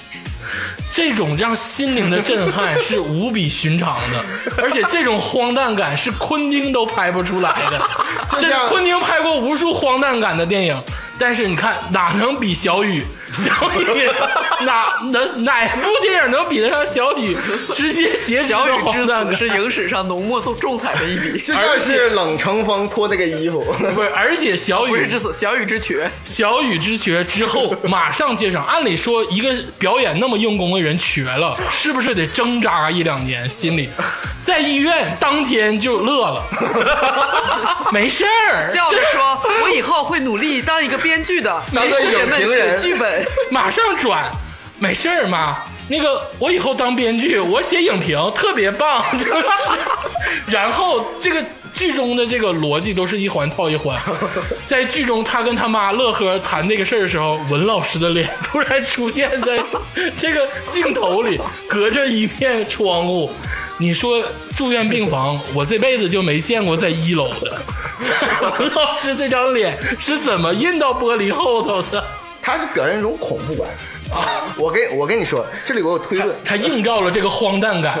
[0.91, 4.25] 这种让心灵的震撼是无比寻常的，
[4.57, 7.89] 而且这种荒诞感是昆汀都拍不出来的。
[8.39, 10.83] 这昆汀拍过无数荒诞感的电影，
[11.19, 13.05] 但是你看哪能比小雨？
[13.33, 14.09] 小雨
[14.65, 17.35] 哪能哪部电影能比得上小雨
[17.73, 19.05] 直接结局的小雨之？
[19.05, 23.61] 死是影史上浓墨重重彩的一笔，就像是冷成风脱那个衣服，
[23.95, 26.09] 不是，而且小雨不是之死，小雨之瘸。
[26.23, 28.63] 小雨之瘸之后马上接上。
[28.65, 33.49] 按理说，一个表演那么用功的人瘸了，是不是得挣扎一两年？
[33.49, 33.89] 心里
[34.41, 36.43] 在医院当天就乐了，
[37.91, 43.18] 没事儿，笑着说：“我以后会努力当一个编剧的，当个给师姐们写影评
[43.51, 44.29] 马上转，
[44.79, 45.57] 没事儿嘛。
[45.91, 49.43] 那个，我以后当编剧，我写影评特别棒， 就是。
[50.45, 51.43] 然后这个
[51.73, 53.99] 剧中的这个逻辑都是一环套一环，
[54.63, 59.59] 在剧中他跟他妈乐呵谈这个事儿的时候，文老师的脸突然出现在
[60.15, 63.31] 这个镜头里，隔着一片窗户。
[63.79, 64.23] 你说
[64.55, 67.59] 住院病房，我这辈子就没见过在一楼的。
[68.59, 72.03] 文老师这张脸是怎么印到玻璃后头的？
[72.49, 73.67] 他是表现一种恐怖感
[74.11, 74.43] 啊。
[74.57, 77.99] 我跟我跟你说，这里我有推论，他映照了这个荒诞感，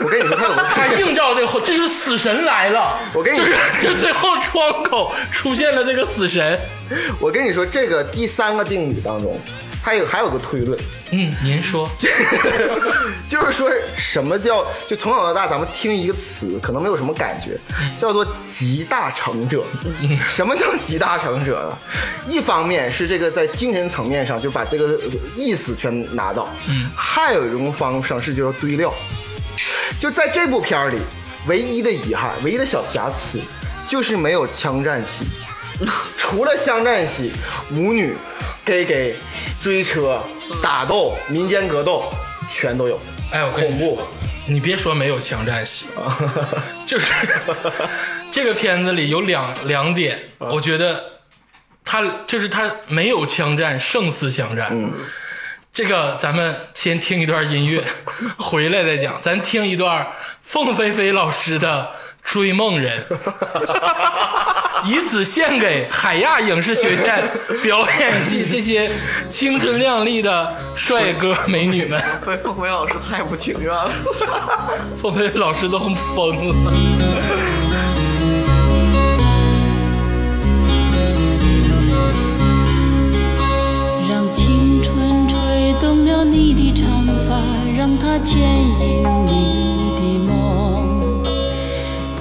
[0.00, 2.98] 我跟你说，他有个他 推论，映照这个，这就是死神来了。
[3.12, 6.58] 我跟你就是就最后窗口出现了这个死神。
[7.18, 9.40] 我跟你说，这个第三个定理当中，
[9.82, 10.78] 还有还有个推论，
[11.10, 11.90] 嗯，您说，
[13.28, 17.58] 就是说什么叫就从小到大咱们听一个词可能没有什么感觉，
[18.00, 19.64] 叫做集大成者。
[20.28, 21.78] 什么叫集大成者呢？
[22.28, 24.98] 一方面是这个在精神层面上就把这个
[25.36, 28.94] 意思全拿到，嗯，还有一种方式就是堆料。
[29.98, 30.98] 就在这部片儿里，
[31.46, 33.40] 唯一的遗憾，唯一的小瑕疵，
[33.86, 35.26] 就是没有枪战戏。
[36.16, 37.32] 除了枪战戏，
[37.68, 38.14] 母女、
[38.64, 39.14] gay gay、
[39.60, 40.22] 追车、
[40.62, 42.04] 打斗、民间格斗，
[42.50, 43.00] 全都有。
[43.30, 44.00] 哎，我跟恐怖
[44.46, 45.86] 你别说没有枪战戏，
[46.84, 47.12] 就是
[48.30, 51.02] 这个片子里有两两点，我觉得
[51.84, 54.68] 他就是他没有枪战胜似枪战。
[54.72, 54.92] 嗯，
[55.72, 57.84] 这个咱们先听一段音乐，
[58.38, 59.20] 回来再讲。
[59.20, 60.06] 咱听一段
[60.42, 61.90] 凤飞飞老师的
[62.22, 63.04] 《追梦人》，
[64.88, 67.22] 以此献给海亚影视学院
[67.62, 68.90] 表演系这些
[69.28, 72.02] 青春靓丽的帅哥美女们。
[72.24, 73.90] 对，凤飞老师太不情愿了。
[74.96, 76.54] 凤飞老师都疯了。
[84.08, 85.36] 让青春吹
[85.80, 86.88] 动了你的长
[87.28, 87.36] 发，
[87.76, 89.61] 让它牵引你。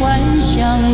[0.00, 0.85] 幻想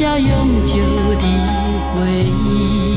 [0.00, 0.76] 下永久
[1.18, 1.24] 的
[1.92, 2.96] 回忆。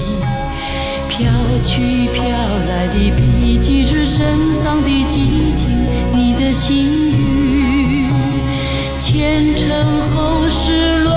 [1.09, 1.29] 飘
[1.61, 5.69] 去飘来的笔迹是深藏的激情，
[6.13, 8.07] 你的心语。
[9.01, 9.69] 前尘
[10.15, 11.13] 后世轮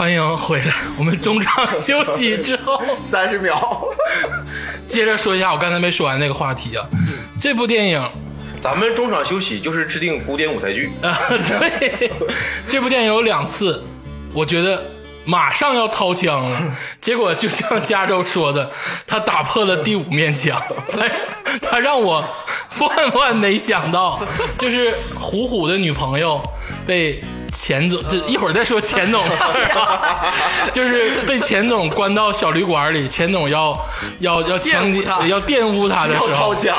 [0.00, 0.72] 欢迎回来。
[0.96, 3.86] 我们中场休息之后，三十秒，
[4.86, 6.88] 接着说一下我刚才没说完那个话题啊。
[7.38, 8.10] 这部电影
[8.62, 12.10] 咱们中场休息就是制定古典舞台剧， 啊，对，
[12.66, 13.84] 这部电影有两次，
[14.32, 14.82] 我觉得
[15.26, 18.70] 马上要掏枪了，结果就像加州说的，
[19.06, 20.58] 他打破了第五面墙，
[20.90, 21.02] 他
[21.60, 22.26] 他让我
[22.78, 24.18] 万万没想到，
[24.56, 26.42] 就是虎虎的女朋友
[26.86, 27.22] 被。
[27.50, 30.32] 钱总，这一会儿再说钱总的事儿啊，
[30.72, 33.76] 就是被钱总关到小旅馆里，钱总要
[34.20, 35.26] 要要强奸他。
[35.26, 36.54] 要玷污他的时候。
[36.54, 36.76] 掏，枪，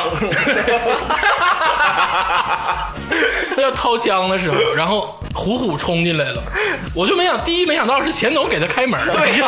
[3.58, 6.42] 要掏枪的时候，然后虎虎冲进来了，
[6.96, 9.48] 我就没想，第一没想到是钱总给他开门，对，你说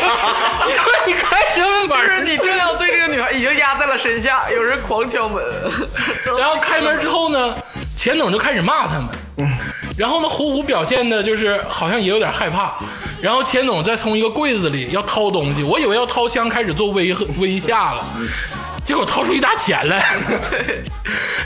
[1.05, 1.89] 你开什么门？
[1.89, 5.43] 就是你正要对这个女孩已经压在了身下，有人狂敲门，
[6.37, 7.55] 然后开门之后呢，
[7.95, 9.07] 钱总就开始骂他们。
[10.03, 12.75] 然后呢，虎虎表现的就是好像也有点害怕。
[13.21, 18.05] 然后钱总再从一个柜子里要掏东西，我以为要掏枪开始做威威吓了，
[18.83, 20.17] 结果掏出一沓钱来。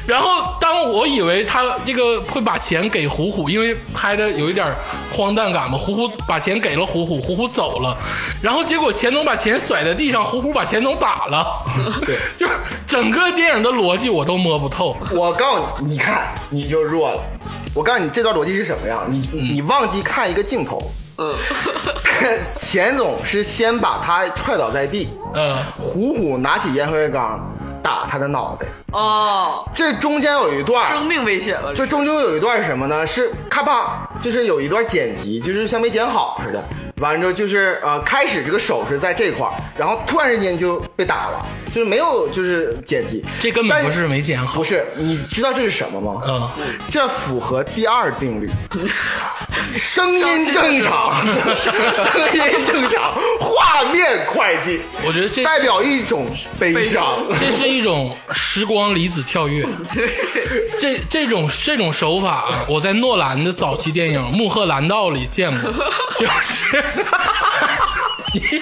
[0.08, 4.66] 然后当我以为他这个会把钱给虎虎，因为拍的有一点
[5.12, 7.96] 荒诞感嘛，虎虎把钱给了虎虎，虎虎走了。
[8.42, 11.46] 然后结果钱总把钱甩在地上，虎虎把钱总打了。
[12.04, 12.54] 对，就是
[12.88, 14.98] 整个电影的逻辑我都摸不透。
[15.12, 17.22] 我告诉你，你看你就弱了。
[17.78, 19.04] 我告诉你，这段逻辑是什么样？
[19.08, 20.82] 你你忘记看一个镜头，
[21.20, 21.36] 嗯，
[22.58, 25.56] 钱总是先把他踹倒在地，嗯。
[25.80, 27.40] 虎虎拿起烟灰缸
[27.84, 28.66] 打他的脑袋。
[28.94, 33.06] 哦，这中间有一段，生命危险了，这中间有一段是什么呢？
[33.06, 36.64] 是咔吧，就是有一段剪辑，就是像没剪好似的。
[37.00, 41.46] 完了之后就是呃，开始这个手是在这块儿，然后突然之间就被打了，
[41.78, 44.56] 就是没有就是剪辑，这根本不是没剪好。
[44.58, 46.20] 不是，你知道这是什么吗？
[46.26, 46.42] 嗯，
[46.90, 48.50] 这符合第二定律，
[49.78, 56.26] 声音正常，声音正常，画面快进，我觉得这代表一种
[56.60, 57.20] 悲伤。
[57.40, 59.64] 这是一种时光离子跳跃。
[60.82, 65.72] 这这种这种手法啊，我在诺兰的早期电影《穆赫兰道》里见过，
[66.16, 66.84] 就是
[68.38, 68.62] 你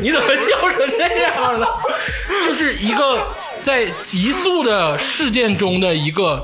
[0.00, 1.68] 你怎么笑成这样了？
[2.44, 6.42] 就是一个在急速的事件中的一个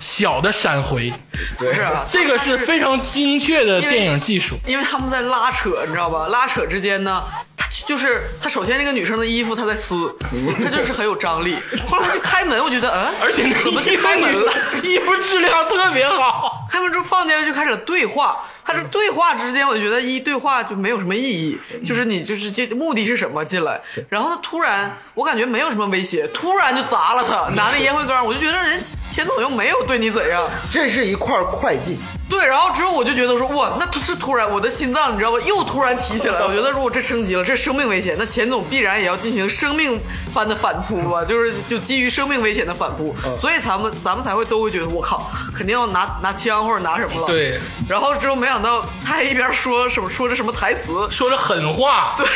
[0.00, 1.12] 小的闪回，
[1.58, 4.56] 不是啊，这个是非常精确的电影技术。
[4.66, 6.28] 因为他们在拉扯，你知道吧？
[6.28, 7.22] 拉扯之间呢，
[7.56, 11.56] 他就是他首先这个女生的衣服他在撕，撕他就是很有张力。
[11.88, 14.52] 后来他就开门，我觉得嗯，而且那怎么就衣服开门了？
[14.82, 16.66] 衣服质量特别好。
[16.70, 31.98] 开门之后放进来就开始对话，他这对话之间，我觉得一对话就没有什么意义，就是你就是这目的是什么进来，然后他突然我感觉没有什么威胁，突然就砸了他，拿那烟灰缸，我就觉得人钱总又没有对你怎样，这是一块快进，
[32.28, 36.46] 对，然后之后我就觉得说，哇，那是突然我的心脏你知道吧，又突然提起来了。
[36.48, 40.00] 我觉得如果这升级了，这生命危险，那钱总必然也要进行生命
[40.32, 47.26] 般的反扑吧，就是就基于生命危险的反扑，所以咱们咱们才会都会觉得我靠，肯定要拿拿枪或者拿什么了。
[47.26, 47.58] 对，
[47.88, 52.26] 然后之后没想到他还一边说什么说着什么台词，说着狠话，对。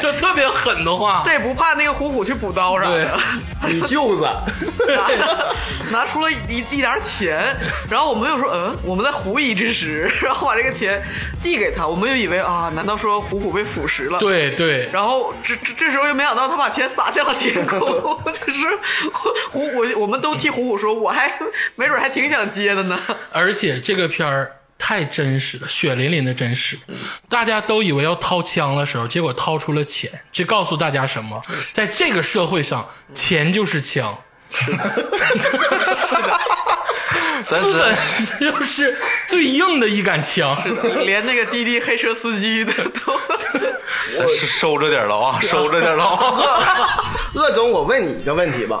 [0.00, 3.18] 就特别狠的话，他也不怕那个虎虎去补刀啥的。
[3.68, 4.28] 你舅子，
[4.86, 5.08] 拿
[5.90, 7.56] 拿出了一一点钱，
[7.88, 11.02] 然后我们又说，嗯，我们在狐疑之时， 然后把这个钱
[11.42, 14.18] 递给他，我们又以为啊，难道说虎虎被腐蚀了？。
[14.20, 17.80] 对对，然后这这这时候又没想到他把钱撒向了天空，
[18.32, 18.78] 就是
[19.50, 21.36] 虎虎，我们都替虎虎说，我还
[21.74, 22.96] 没准还挺想接的呢。
[23.32, 26.78] 而且这个片儿太真实了，血淋淋的真实。
[27.28, 31.42] 大家都以为要掏枪的时候，结果掏出了钱，这告诉大家什么？
[31.72, 34.16] 在这个社会上，钱就是枪。
[37.44, 37.94] 资本
[38.40, 38.96] 就是
[39.28, 40.56] 最硬的一杆枪。
[41.04, 43.20] 连那个滴滴黑车司机的都，
[44.18, 47.14] 咱是收着点了啊，收着点了啊。
[47.34, 48.80] 鄂总，我问你一个问题吧，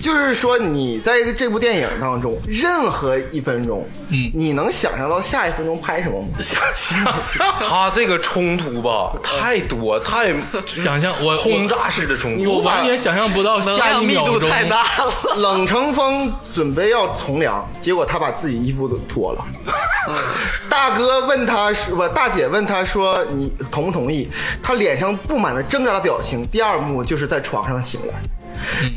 [0.00, 6.28] 就是说你在这部电影当中，任何一分钟，嗯你能想象到下一分钟拍什么吗？
[6.40, 10.32] 想 想象，他这个冲突吧，太多太
[10.66, 12.52] 想象我轰炸式的冲突。
[12.54, 14.50] 我完全想象不到能下量密度一秒钟。
[14.50, 15.34] 太大了。
[15.36, 19.44] 冷成风准备要从良，结果他把自己衣服都脱了。
[20.68, 24.28] 大哥问他说不，大姐问他说你同不同意？
[24.62, 26.46] 他脸上布满了挣扎的表情。
[26.46, 28.14] 第二幕就是在床上醒来。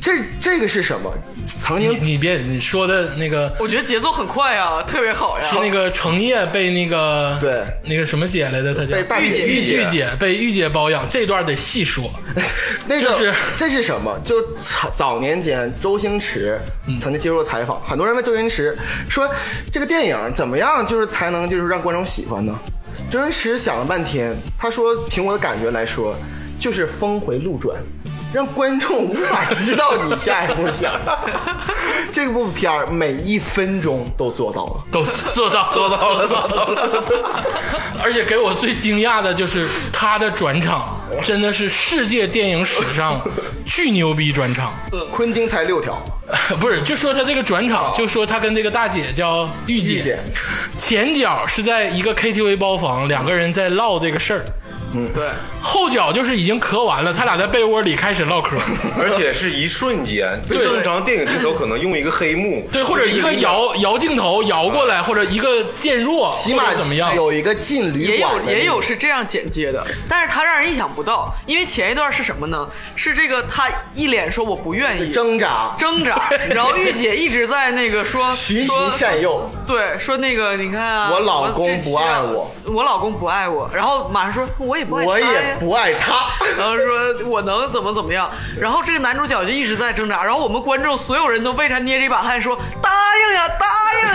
[0.01, 1.13] 这这个是什么？
[1.45, 5.45] 曾经你别你说的那个我觉得节奏很快啊，特别好呀。
[5.45, 12.11] 是那个程烨被那个对那个什么姐来的，他叫玉姐玉姐御姐被玉姐包养，这段得细说。
[12.85, 14.19] 那个就是这是什么？
[14.25, 16.59] 就早早年间，周星驰
[16.99, 18.77] 曾经接受采访，很多人问周星驰
[19.09, 19.29] 说，
[19.71, 22.53] 这个电影怎么样，就是才能就是让观众喜欢呢？
[23.09, 26.13] 周星驰想了半天，他说，凭我的感觉来说，
[26.59, 27.77] 就是峰回路转。
[28.33, 30.93] 让观众无法知道你下一步想。
[32.11, 34.83] 这部片儿每一分钟都做到了。
[34.91, 37.43] 都做到做到了，做到了。
[38.03, 43.19] 而且给我最惊讶的就是他的转场，真的是世界电影史上
[43.65, 44.73] 巨牛逼转场。
[45.11, 45.97] 昆汀才六条，
[46.59, 50.19] 不是，就说他这个转场，就说他跟这个大姐叫玉姐，姐
[50.77, 54.45] 前脚是在一个 KTV 包房，两个人在唠这个事儿，
[54.91, 55.29] 对，
[55.61, 58.57] 后脚就是已经咳完了，他俩在被窝里开始唠嗑，
[58.99, 60.57] 而且是一瞬间，对。
[60.67, 67.15] 正常电影镜头可能用一个黑幕，对，或者一个摇摇镜头摇过来，或者一个渐弱，起码怎么样？
[67.15, 72.67] 有一个进旅也有馆的也有是这样剪接的，但是他让人意想不到，因为前一段是什么呢？
[72.95, 75.11] 是这个他一脸说我不愿意。
[75.11, 79.49] 挣扎，挣扎， 然后玉姐一直在那个说循说循善诱。
[79.65, 86.13] 对，说那个你看啊，我老公不爱我，我老公不爱我，然后马上说我也不爱他我也不爱他。
[86.57, 92.89] 然后说我能怎么怎么样，然后这个男主角就一直在挣扎，然后我们观众所有人都为他捏着一把汗，说答
[93.27, 93.65] 应呀，答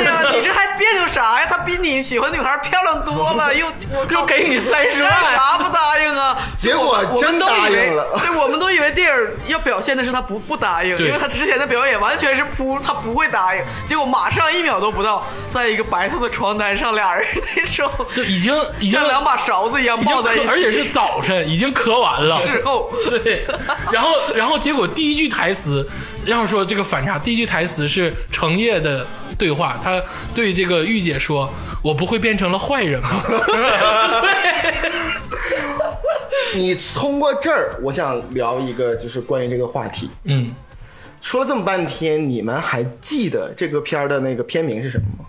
[0.01, 1.47] 应呀，你这还别扭啥呀？
[1.49, 6.39] 他比你喜欢的女孩漂亮多了， 又我又给你三十干万，啥不答应啊？
[6.57, 22.37] 结果真答应了对，我们都以为电影要表现的是他不不答应，因为他之前的表演完全是扑他不会答应，结果马上一秒都不到，在一个白色的床单上，俩人那种就 已经已经像两把勺子一样抱在一起，咳，而且是早晨，已经磕完了。
[22.39, 22.93] 事后。
[23.11, 23.47] 对，
[23.93, 25.87] 然后然后结果第一句台词，
[26.25, 29.07] 要说这个反差，第一句台词是程烨的
[29.39, 30.03] 对话，他
[30.35, 31.49] 对这个御姐说
[31.83, 33.09] ：“我不会变成了坏人吗？”
[34.22, 34.93] 对，
[36.61, 40.11] 你通过这儿，我想聊一个，就是关于这个话题。
[40.24, 40.55] 嗯，
[41.20, 45.24] 说了这么半天，你们还记得这个片儿的那个片名是什么吗？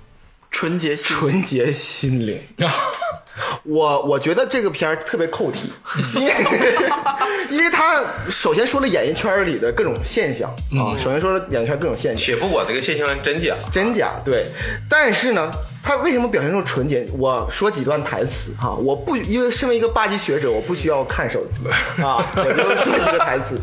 [0.53, 1.17] 纯洁心。
[1.17, 2.39] 纯洁心灵。
[3.65, 5.73] 我我觉得这个片儿特别扣题，
[6.15, 6.33] 因为
[7.49, 10.49] 因为他首先说了演艺圈里的各种现象。
[10.77, 14.45] 啊，首先说了演艺圈各种现象，且不管这个现象真假，真假对，
[14.87, 15.51] 但是呢，
[15.81, 17.07] 他为什么表现出纯洁？
[17.17, 21.63] 我说几段台词哈，我不因为身为一个八级学者，我不需要看手机。
[22.03, 23.57] 啊，我就说几个台词。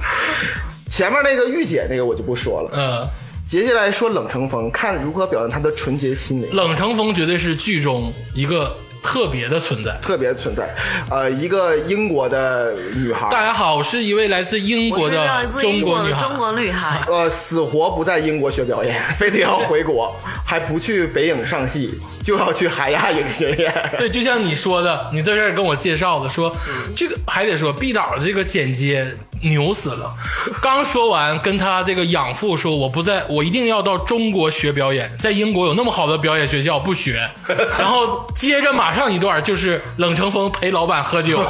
[0.90, 3.08] 前面那个御姐那个我就不说了，呃，
[3.50, 6.48] 接下来说冷成风，看如何表现他的纯洁心灵。
[6.52, 9.98] 冷成风绝对是剧中一个特别的存在。
[10.00, 10.72] 特别存在，
[11.10, 16.22] 呃，一个英国的女孩，大家好，我是一位来自英国的中国女孩。
[16.22, 17.04] 中国女孩。
[17.08, 20.14] 呃，死活不在英国学表演， 非得要回国，
[20.46, 23.90] 还不去北影上戏，就要去海亚影学院。
[23.98, 26.54] 对，就像你说的，你在这儿跟我介绍的，说
[26.94, 29.04] 这个还得说毕导的这个剪接
[29.42, 30.14] 牛死了。
[30.60, 37.28] 刚说完，跟他这个养父说：“我不在，我一定要到中国学表演，在英国有那么好的表演学校，不学。
[37.78, 41.42] ”然后接着马上一段就是冷成风陪老板喝酒，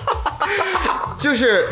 [1.18, 1.68] 就是，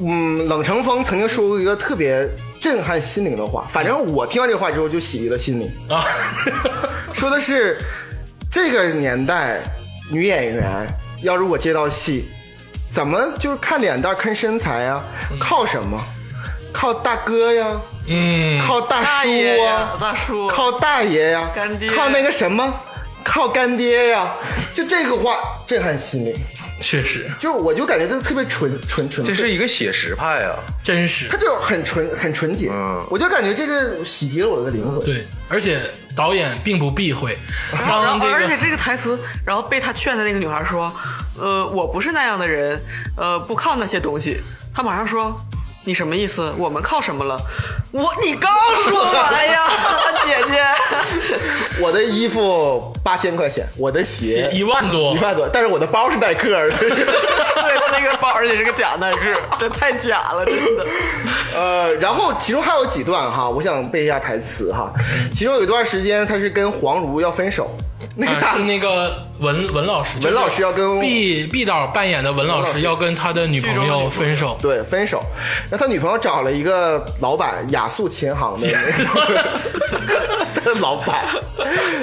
[0.00, 2.28] 嗯，冷成风曾经说过一个特别
[2.60, 5.70] 震撼心灵的话，反正我听完这话之后就洗涤了心灵。
[5.88, 6.04] 啊，
[7.14, 7.78] 说的是
[8.50, 9.60] 这个年代
[10.10, 10.86] 女演员
[11.22, 12.28] 要如果接到戏，
[12.98, 15.00] 怎么就是看脸蛋、看身材啊？
[15.38, 15.96] 靠什么？
[16.72, 17.64] 靠大哥呀，
[18.08, 20.48] 嗯，靠大大叔啊，大叔。
[20.48, 21.88] 靠大爷呀，干爹。
[21.90, 22.74] 靠那个什么，
[23.28, 24.32] 靠干爹呀，
[24.72, 26.34] 就这个话震撼心灵。
[26.80, 31.36] 确实就是我就感觉这特别纯纯纯粹，这是一个写实派啊，真实他。
[31.36, 34.98] 就很纯很纯洁，嗯我就感觉这个洗涤了我的灵魂。
[35.02, 35.80] 对，而且
[36.16, 37.36] 导演并不避讳，
[37.72, 40.94] 然后当这而且这个台词，然后被他劝的那个女孩说
[41.38, 42.80] ：“呃，我不是那样的人，
[43.16, 44.40] 呃，不靠那些东西。”
[44.72, 45.34] 他马上说
[45.84, 46.54] ：“你什么意思？
[46.56, 47.36] 我们靠什么了？
[47.90, 48.50] 我你刚
[48.84, 49.58] 说完呀，
[50.24, 51.37] 姐姐。
[51.80, 56.70] 我的衣服八千块钱，我的鞋一万多一，万多，但是我的包是耐克的。
[56.78, 59.20] 对他那个包，而且是个假耐克，
[59.58, 60.86] 这太假了，真的。
[61.54, 64.92] 呃，然后其中还有几段哈，我想背一下台词哈。
[65.32, 67.70] 其中有一段时间，他是跟黄如要分手，
[68.14, 75.22] 那个是那个文文老师，文老师要跟毕毕导扮演的文老师要跟他的女朋友分手，对分手，
[75.70, 78.68] 那他女朋友找了一个老板雅素琴行的
[80.62, 81.26] 的 老板，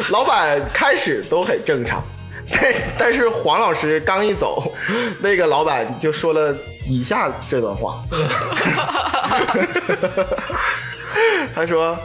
[0.10, 2.04] 老板开始都很正常，
[2.52, 4.72] 但但是黄老师刚一走，
[5.22, 6.56] 那个老板就说了
[6.88, 8.04] 以下这段话。
[11.56, 11.98] 他说：“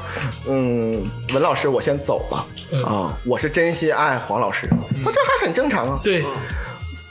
[0.46, 2.46] 嗯，文老师，我先走吧。
[2.84, 4.68] 啊，我是真心爱黄老师。
[5.04, 6.00] 他这还很正常啊。
[6.02, 6.24] 对，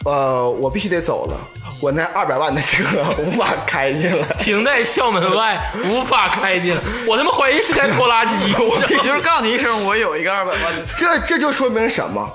[0.05, 1.37] 呃，我必须得走了，
[1.81, 2.83] 我那二百万的车
[3.19, 4.25] 无法开进来。
[4.37, 6.81] 停在校门外，无法开进来。
[7.07, 8.53] 我他妈怀疑是台拖拉机。
[8.57, 10.93] 我就是告诉你一声，我有一个二百万的车。
[10.97, 12.27] 这这就说明什么？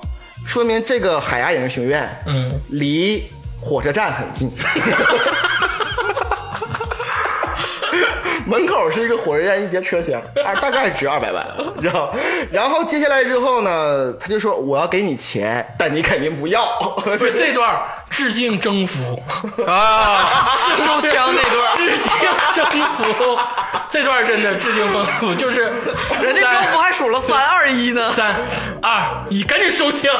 [0.46, 3.24] 说明这个海牙影视学院，嗯，离
[3.58, 4.50] 火车站很近。
[8.46, 11.46] 门口是一个火车站一节车厢，二大概值二百万，
[11.80, 12.14] 知道
[12.52, 16.64] 然后接下来之后呢，他就说我要给你钱，但你肯定不要。
[17.04, 17.80] 不是这段
[18.10, 19.22] 致敬征服，
[19.66, 22.10] 啊， 是收枪那段，致敬
[22.54, 22.66] 征
[23.14, 23.38] 服，
[23.88, 25.72] 这段真的致敬征服，就是
[26.20, 28.12] 人家征服还数了三二一呢。
[28.12, 28.36] 三
[28.82, 30.14] 二一，赶紧收枪，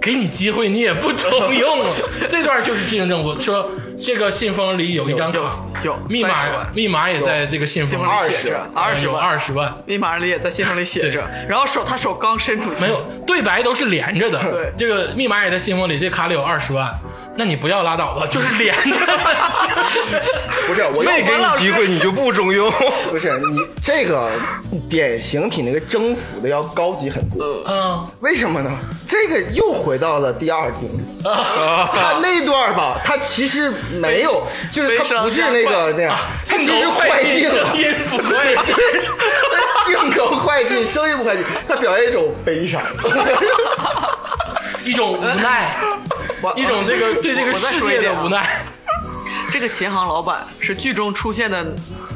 [0.00, 1.96] 给你机会你也不中用啊！
[2.28, 5.38] 这段就是致敬征服，说这个信封里有一张卡，
[5.82, 6.34] 有有密码，
[6.74, 9.72] 密码也在这个信封里，写着二十有万，二十万。
[9.86, 16.92] 密码里也在信封里写着，然后手他手刚伸出去，没有对白都是连着的，对这个密码也在信封里，这卡里有二十万，
[17.36, 19.12] 那你不要拉倒吧， 就是连着的。
[20.66, 22.72] 不是，我没给你机会你就不中用。
[23.10, 24.30] 不是你这个
[24.88, 27.62] 典型比那个征服的要高级很多。
[27.66, 28.70] 嗯，为什么呢？
[29.06, 31.02] 这个又回到了第二定律。
[31.22, 36.16] 他那段吧，他其实没有，就是他不是那个那样，
[36.46, 37.76] 他镜其实头快进，了声。
[37.76, 38.74] 音不快进。
[39.84, 42.80] 镜头快进， 声音不快进，他表现一种悲伤。
[44.84, 45.76] 一种无奈，
[46.56, 48.64] 一种这个对这个世界的无奈。
[49.52, 51.64] 这个琴行老板是剧中出现的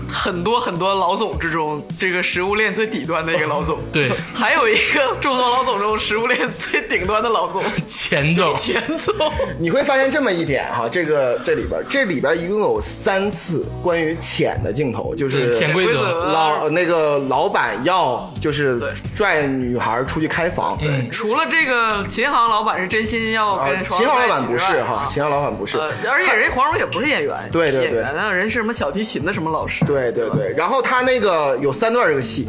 [0.09, 3.78] 很多很多老总之中，这个食物链最底端的一个老总。
[3.92, 4.11] 对。
[4.34, 9.14] 还有一个众多老总中食物链最顶端的老总，钱总， 钱总。
[9.59, 16.26] 你会发现这么一点哈，这个这里边这里边一共有三次关于潜的镜头，就是潜规则。
[16.26, 18.80] 老那个老板要就是
[19.14, 21.11] 拽女孩出去开房，嗯。
[21.11, 24.96] 除了这个琴行老板是真心要啊，跟秦昊老板不是哈。
[24.96, 27.90] 哈，秦昊老板不是，呃，而且人黄蓉也不是演员，对对对。
[27.90, 32.47] 演员呢，人是什么小提琴的什么老师，对对对对，然后他那个有三段这个戏，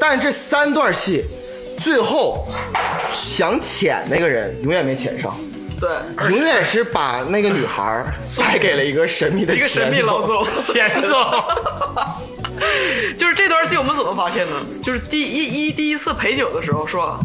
[0.00, 1.24] 但这三段戏
[1.82, 2.46] 最后
[3.12, 5.36] 想潜那个人永远没潜上，
[5.80, 5.88] 对，
[6.30, 8.04] 永远是把那个女孩
[8.36, 10.46] 带给了一个神秘的一个神秘前老总。
[10.60, 11.18] 钱总，
[13.18, 14.52] 就是这段戏我们怎么发现呢？
[14.82, 17.18] 就是第一一第一次陪酒的时候说，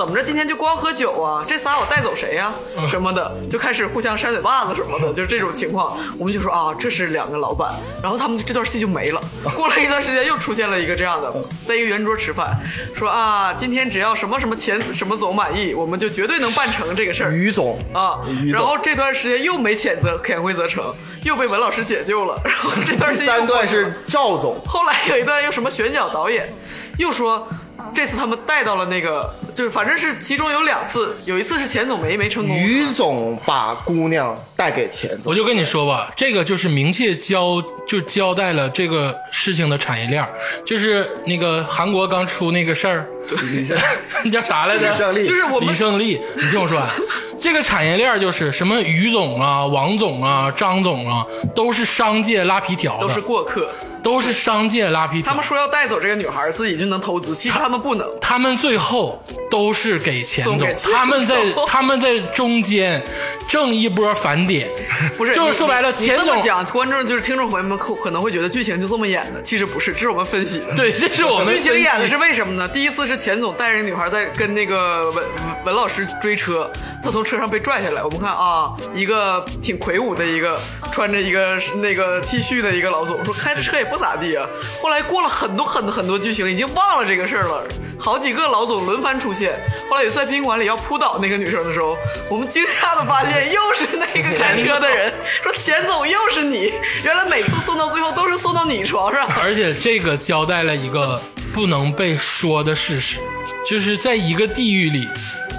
[0.00, 1.44] 怎么着今天就光喝酒啊？
[1.46, 2.50] 这仨我带走谁呀、
[2.88, 5.94] 什么的，就开始互相扇嘴巴子什么的，就是这种情况。
[6.18, 9.20] 我们就说啊，这是两个老板，然后他们这段戏就没了。
[9.54, 11.30] 过了一段时间又出现了一个这样的，
[11.68, 12.58] 在一个圆桌吃饭，
[12.94, 17.32] 说啊，今天只要什么什么钱什么总满意，我们就绝对能办成这个事儿。
[17.32, 20.94] 于总啊，总然后这段时间又没谴责潜规则成，
[21.24, 22.40] 又被文老师解救了。
[22.42, 26.50] 然后这段戏三段是赵总，后来有一段又什么选角导演，
[26.96, 27.46] 又说
[27.92, 40.30] 这次他们带到了那个，就就是反正是其中有两次，有一次是钱总没没成功，于总把姑娘带给钱总我，就跟你说吧，这个就是明确交就交代了这个事情的产业链儿，
[40.64, 43.06] 就是那个韩国刚出那个事儿，
[44.24, 44.90] 你叫啥来着？
[44.90, 46.90] 李胜利就是我们李胜利，你听我说啊，
[47.38, 53.68] 这个产业链儿就是什么于总啊、王总啊、张总啊，都是商界拉皮条的，都是过客。
[54.02, 55.28] 都是商界拉皮条。
[55.28, 58.08] 他们说要带走这个女孩，自己就能投资，其实他们不能。
[58.18, 61.36] 他们最后都是给钱总送给，钱他们在
[61.66, 63.02] 他们在中间
[63.48, 64.70] 挣一波返点，
[65.16, 70.74] 不是，就是说白了，你钱总你这么讲，观众就是听众朋友们可可能会觉得剧情就这么演的，其实不是，这是我们分析的。
[70.76, 72.68] 对，这是我们剧情演的是为什么呢？
[72.68, 75.24] 第一次是钱总带着女孩在跟那个文文
[75.66, 76.70] 文老师追车，
[77.02, 78.04] 他从车上被拽下来。
[78.04, 80.60] 我们看啊，一个挺魁梧的一个
[80.92, 84.46] 穿着一个那个 T 恤的一个老总说开着车也不咋地啊。
[84.80, 87.64] 后来过了很多很多很多剧情，已经忘了这个事儿了。
[87.98, 89.39] 好几个老总轮番出现。
[89.88, 91.96] 后来有一次在宾馆里要扑倒那个女生的时候，
[92.28, 95.12] 我们惊讶的发现又是那个 开车的人，
[95.42, 96.72] 说钱总又是你。
[97.04, 99.28] 原来每次送到最后都是送到你床上。
[99.40, 101.20] 而且这个交代了一个
[101.54, 103.20] 不能被说的事实，
[103.64, 105.08] 就是在一个地域里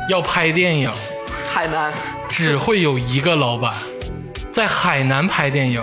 [0.09, 0.91] 要拍电影，
[1.49, 1.93] 海南。
[2.29, 3.73] 只会有一个老板。
[4.51, 5.81] 在海南拍电影，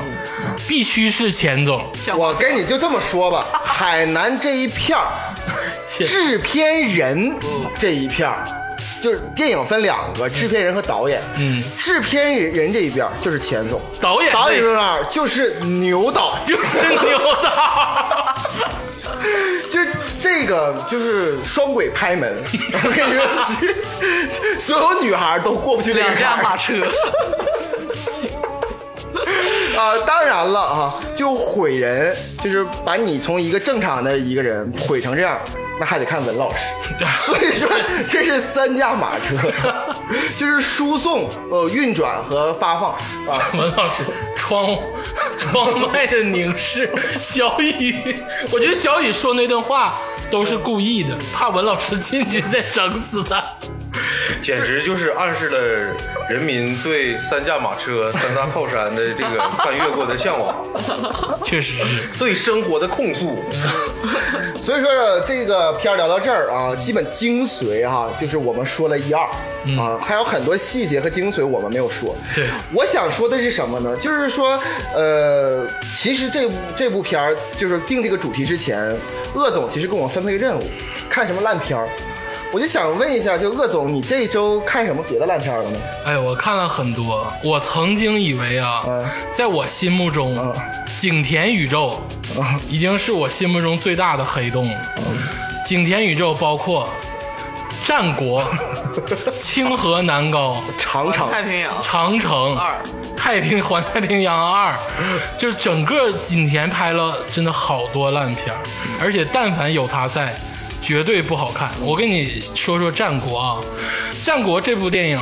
[0.68, 1.90] 必须是钱总。
[2.16, 5.08] 我跟你就这么说吧，海南这一片儿，
[5.88, 7.34] 制片人
[7.78, 8.44] 这一片儿，
[9.00, 11.22] 就是电影分两个，制片人和导演。
[11.36, 18.36] 嗯，制片人这一边就是钱总，导演导演这边儿就是牛导， 就是牛导。
[19.70, 19.80] 就
[20.20, 22.42] 这个就是双轨拍门。
[22.82, 23.26] 我跟你说，
[24.58, 26.74] 所有女孩都过不去这个两驾坎儿马车，
[29.78, 32.12] 啊，当然了啊，就毁人，
[32.42, 35.38] 就是把你从一个正常的一个人毁成这样，
[35.78, 36.66] 那还得看文老师。
[37.20, 37.68] 所以说
[38.08, 39.36] 这是三驾马车，
[40.36, 43.38] 就是输送、呃运转和发放啊。
[43.54, 44.02] 文老师，
[44.34, 44.76] 窗
[45.38, 46.90] 窗外的凝视，
[47.22, 48.16] 小雨，
[48.50, 49.94] 我觉得小雨说那段话
[50.28, 53.44] 都是故意的，怕文老师进去再整死他。
[54.42, 55.58] 简直就是暗示了
[56.28, 60.54] 人民对三驾马车、三大靠山的这个翻越过的向往，
[61.44, 63.38] 确实是，对生活的控诉。
[64.60, 64.90] 所以说
[65.24, 69.22] 这个片儿聊到这儿啊，基本精髓哈、就是我们说了一二、
[69.78, 72.14] 啊，还有很多细节和精髓我们没有说。
[72.34, 72.44] 对
[72.74, 73.96] 我想说的是什么呢？
[73.96, 74.60] 就是说，
[74.94, 78.94] 呃，其实这部这部片儿就是定这个主题之前，
[79.34, 80.62] 鄂总其实跟我们分配任务，
[81.08, 81.88] 看什么烂片儿。
[82.50, 85.78] 我就想问一下，就鄂总，你这一周看什么别的烂片了吗？
[86.06, 90.54] 哎，我看了很多，我曾经以为啊，嗯在我心目中，嗯
[90.98, 92.00] 景田宇宙
[92.38, 94.80] 啊已经是我心目中最大的黑洞了。
[95.66, 96.88] 景田宇宙包括
[97.84, 98.42] 战国、
[99.38, 102.74] 清河南高、长城太平洋长城二
[103.14, 104.74] 太平环太平洋二，
[105.36, 108.60] 就是整个景田拍了真的好多烂片儿
[108.98, 110.34] 而且但凡有他在，
[110.88, 111.70] 绝对不好看。
[111.82, 113.60] 我跟你说说战国啊，
[114.22, 115.20] 战国这部电影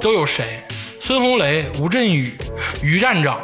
[0.00, 0.64] 都有谁？
[0.98, 2.32] 孙红雷、吴镇宇、
[2.82, 3.38] 于站长。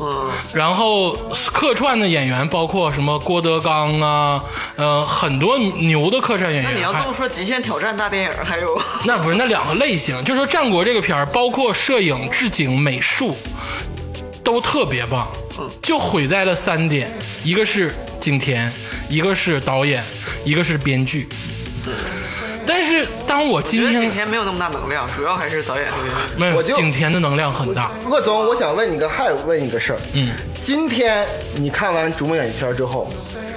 [0.00, 1.12] 嗯，然后
[1.52, 4.42] 客串的演员包括什么郭德纲啊，
[4.76, 6.72] 呃，很多牛的客串演员。
[6.72, 13.36] 那你要还这么说，《极限挑战》大电影还有 那不是那两个类型，就说战国这个片儿，包括摄影、置景、美术，
[14.42, 15.28] 都特别棒，
[15.80, 17.10] 就毁在了三点：
[17.44, 18.72] 一个是景甜，
[19.08, 20.02] 一个是导演，
[20.44, 21.28] 一个是编剧。
[22.66, 25.86] 但是当我今觉得景天甜没有那么大能量，主要还是导演。
[26.36, 29.98] 没有景甜的能量很大，鄂总，我想问你个，还问你个事儿。
[30.12, 33.10] 嗯，今天你看完《逐梦演艺圈》之后，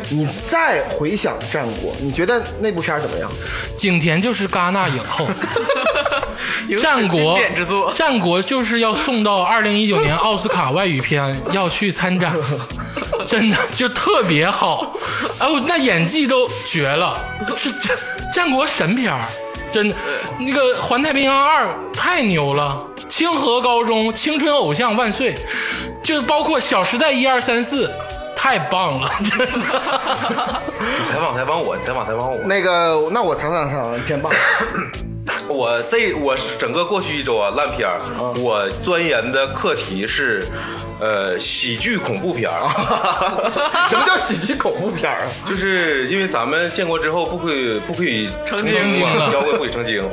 [0.10, 3.30] 你再回想《战国》，你觉得那部片儿怎么样？
[3.76, 5.28] 景甜就是戛纳影后。
[6.80, 7.38] 战国
[7.94, 12.34] 战国就是要送到二零一九年奥斯卡外语片要去参展，
[13.28, 14.96] 真的就特别好，
[15.38, 17.18] 哎呦，那演技都绝了，
[17.58, 17.98] 是战
[18.34, 19.22] 战国神片儿
[19.72, 19.96] 真的，
[20.40, 25.36] 那个《环太平洋二》太牛了，清河高中青春偶像万岁，
[26.04, 27.92] 就包括《小时代》一二三四，
[28.36, 29.46] 太棒了， 真的。
[30.80, 32.38] 你采访采访我，采访采访我。
[32.46, 34.32] 那个，那我采访采访偏棒。
[35.56, 38.02] 我这我整个过去一周啊，烂片儿，
[38.38, 40.46] 我钻研的课题是，
[41.00, 42.60] 呃，喜剧恐怖片儿。
[43.90, 45.28] 什么叫喜剧恐怖片儿啊？
[45.48, 50.04] 就是因为咱们建国之后不可以不可以成精嘛，妖怪不可以成精。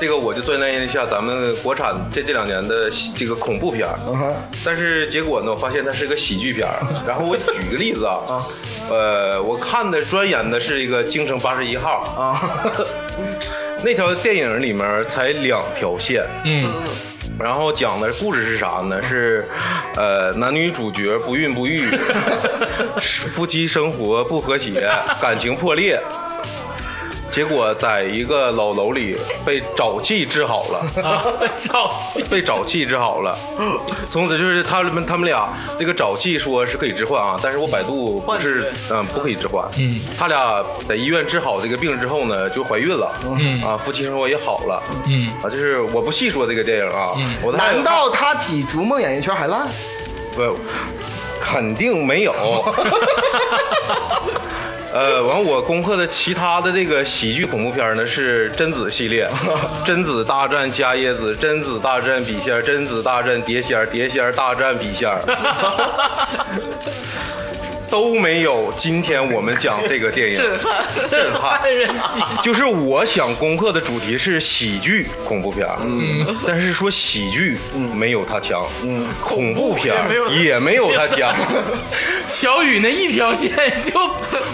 [0.00, 3.98] 这个我就钻研一下咱们国产这这两年的这个恐怖片儿。
[4.06, 4.34] 嗯哼，
[4.64, 6.80] 但是结果呢，我发现它是个喜剧片儿。
[7.06, 8.40] 然后我举个例子啊，
[8.90, 12.40] 呃，我看的钻研的是一个《京城八十一号》啊，
[13.86, 16.68] 那条电影里面才两条线，嗯
[17.38, 19.00] 然后讲的故事是啥呢？
[19.08, 19.46] 是，
[19.94, 21.88] 呃，男女主角不孕不育，
[23.00, 24.90] 夫妻生活不和谐，
[25.22, 26.00] 感情破裂。
[27.36, 29.14] 结果在一个老楼里
[29.44, 30.82] 被沼气治好了，
[31.60, 32.22] 沼气。
[32.30, 33.36] 被沼气治好了。
[34.08, 35.46] 从此就是他们他们俩
[35.78, 39.62] 这个沼气说是可以置换啊，但是我百度不是嗯不可以置换。
[39.76, 43.12] 嗯，他俩在医院治好这个病之后呢，就怀孕了。
[43.28, 44.82] 嗯啊，夫妻生活也好了。
[45.04, 47.12] 嗯啊，就是我不细说这个电影啊，
[47.52, 49.68] 难道他比逐梦演艺圈还烂？
[50.34, 50.56] 不，
[51.38, 52.34] 肯定没有。
[54.96, 59.28] 呃，完我攻克的其他的这个喜剧恐怖片呢是贞子系列，
[59.84, 65.10] 贞子大战伽椰子，贞子大战笔仙，贞子大战碟仙，碟仙大战笔仙，
[67.90, 71.60] 都没有今天我们讲这个电影震撼，震撼。
[71.60, 77.56] 万人喜，就是我想攻克的主题是喜剧恐怖片，嗯，但是说喜剧，
[77.94, 81.34] 没有他强，嗯，恐怖片也没有也没有他强，
[82.28, 83.50] 小雨那一条线
[83.82, 83.92] 就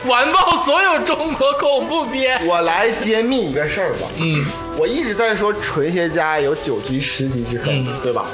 [0.07, 2.45] 完爆所有中国恐怖片。
[2.47, 4.09] 我来揭秘一个事儿吧。
[4.19, 4.45] 嗯，
[4.77, 8.27] 我一直在说纯学家有九级、十级之分，对吧？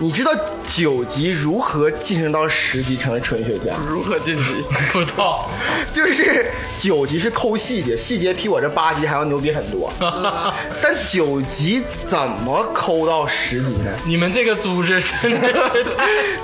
[0.00, 0.30] 你知道
[0.68, 3.74] 九级如何晋升到十级成为纯学家？
[3.88, 4.64] 如何晋级？
[4.92, 5.48] 不知道，
[5.92, 6.46] 就是
[6.78, 9.92] 九级是抠细节，细节比我这八级还要牛逼很多。
[10.82, 13.90] 但九级怎么抠到十级呢？
[14.04, 15.86] 你们这个组织真的是……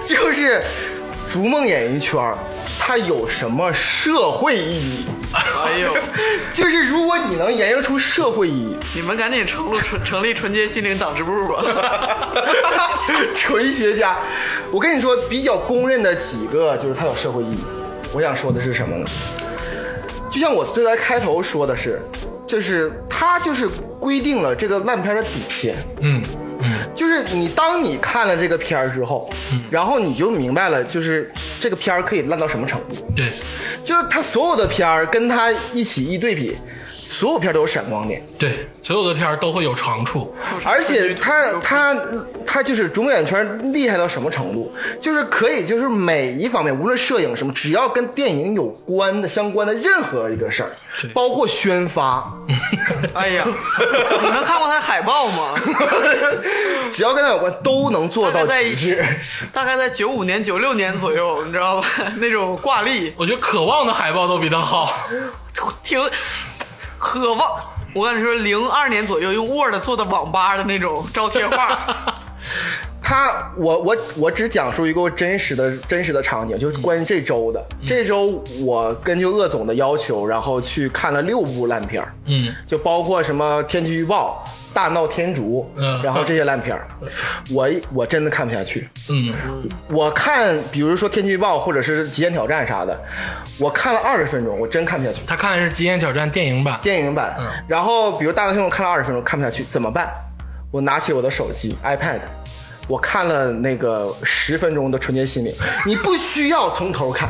[0.14, 0.62] 就是
[1.28, 2.38] 逐梦演艺圈儿，
[2.82, 5.04] 它有什么社会意义？
[5.32, 5.94] 哎呦，
[6.52, 12.32] 就是如果你能研究出社会意义， 你们赶紧成立纯成立纯洁心灵党支部吧！
[13.36, 14.16] 纯学家，
[14.72, 17.64] 我跟你说，比较公认的几个就是它有社会意义。
[18.12, 19.06] 我想说的是什么呢？
[20.30, 22.00] 就像我最在开头说的是，
[22.46, 23.68] 就是它就是
[24.00, 25.76] 规定了这个烂片的底线。
[26.00, 26.20] 嗯
[26.62, 26.70] 嗯。
[26.94, 29.62] 就是你当你看了这个片儿之后，嗯。
[29.70, 33.06] 然后你就明白了，就是这个片儿可以烂到什么程度。
[33.14, 33.32] 对，
[33.84, 36.56] 就是他所有的片儿跟他一起一对比，
[37.10, 38.24] 所有片儿都有闪光点。
[38.38, 40.32] 对，所有的片儿都会有长处。
[40.64, 41.96] 而且他他
[42.46, 44.72] 他就是中国演圈厉害到什么程度？
[45.00, 50.70] 就是可以就是每一方面，无论摄影什么，只要跟电影有关的相关的任何一个事儿，
[51.12, 52.32] 包括宣发，
[53.14, 53.44] 哎呀，
[54.22, 55.54] 你们看过他海报吗？
[56.92, 59.04] 只要跟他有关，都能做到大概在极致。
[59.52, 61.86] 大概在九五年、九六年左右，你知道吧？
[62.18, 64.96] 那种挂历，我觉得《渴望》的海报都比他好。
[65.82, 66.00] 挺
[67.00, 67.60] 渴望。
[67.92, 71.76] 我跟你说，零二年左右用 Word 做的网吧的那种招贴画，
[73.02, 77.60] 他，我我我只讲述一个真实的真实的场景，就是关于这周的。
[77.84, 86.86] 这周我根据鄂总的要求，然后去看了六部烂片儿嗯就包括什么天气预报、大闹天竺，嗯然后这些烂片儿
[87.52, 88.88] 我我真的看不下去。
[89.08, 89.34] 嗯，
[89.88, 92.98] 我看，比如说天气预报或者是极限挑战啥的，
[93.58, 95.22] 我看了二十分钟，我真看不下去。
[95.26, 96.78] 他看的是《极限挑战》电影版。
[96.82, 100.08] 电影版，然后比如大闹天宫我看了二十分钟看不下去，怎么办？
[100.70, 102.20] 我拿起我的手机 iPad，
[102.86, 105.52] 我看了那个十分钟的纯洁心灵。
[105.84, 107.28] 你不需要从头看，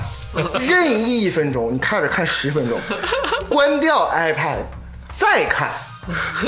[0.60, 2.78] 任意一分钟，你看着看十分钟，
[3.48, 4.58] 关掉 iPad
[5.08, 5.70] 再看，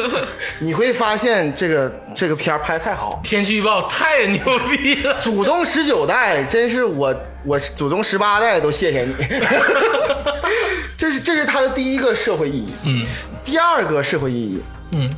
[0.60, 3.20] 你会发现这个这个片儿拍得太好。
[3.22, 5.14] 天气预报太牛逼了。
[5.14, 9.14] 祖宗十九代，真是我我祖宗十八代都谢谢你。
[10.96, 12.72] 这是这是他的第一个社会意义。
[12.84, 13.06] 嗯
[13.44, 15.10] 第二个社会意义，嗯，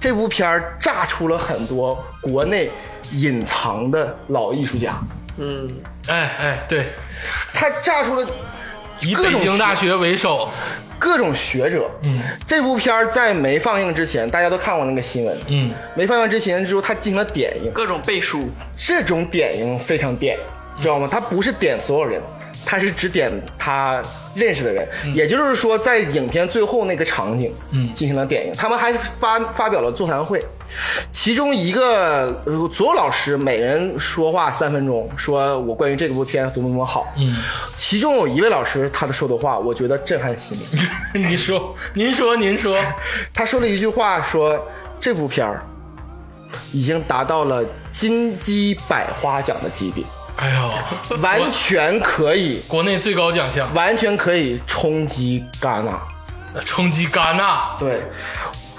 [0.00, 2.68] 这部片儿炸出了很多国内
[3.12, 4.98] 隐藏的老艺术家，
[5.36, 5.68] 嗯
[6.08, 6.92] 哎哎，对，
[7.54, 8.26] 他炸出了
[9.00, 10.48] 以北京大学学为首。
[11.00, 11.88] 各种学者。
[12.06, 15.38] 嗯，这部片儿在没放映之前，大家都看过那个新闻。
[15.46, 18.50] 嗯，没放映之前之后，他进行了点映，各种背书。
[18.76, 20.36] 这种点映非常点，
[20.82, 21.08] 知道吗？
[21.08, 22.20] 他不是点所有人，
[22.64, 24.02] 他是只点他
[24.34, 24.86] 认识的人。
[25.14, 28.52] 也就是说，在影片最后那个场景，嗯，进行了点映。
[28.54, 30.42] 他们还发发表了座谈会，
[31.10, 37.12] 其中一个呃所有老师每人说话三分钟，说我关于这部片多么多么好。
[37.16, 37.36] 嗯，
[37.76, 40.88] 其中有一位老师他的说的话，我觉得震撼心灵。
[41.28, 42.78] 你说，您说，您说，
[43.32, 44.60] 他说了一句话说，
[45.00, 45.62] 这部片儿
[46.72, 50.04] 已经达到了金鸡百花奖的级别。
[50.40, 53.72] 哎呦，完全可以，国内最高奖项。
[53.74, 55.98] 完全可以冲击戛纳。
[56.64, 58.00] 冲击戛纳，对，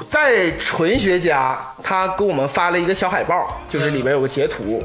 [0.10, 4.84] 在纯学家他给我们发了一个小海报，就是里边有个截图，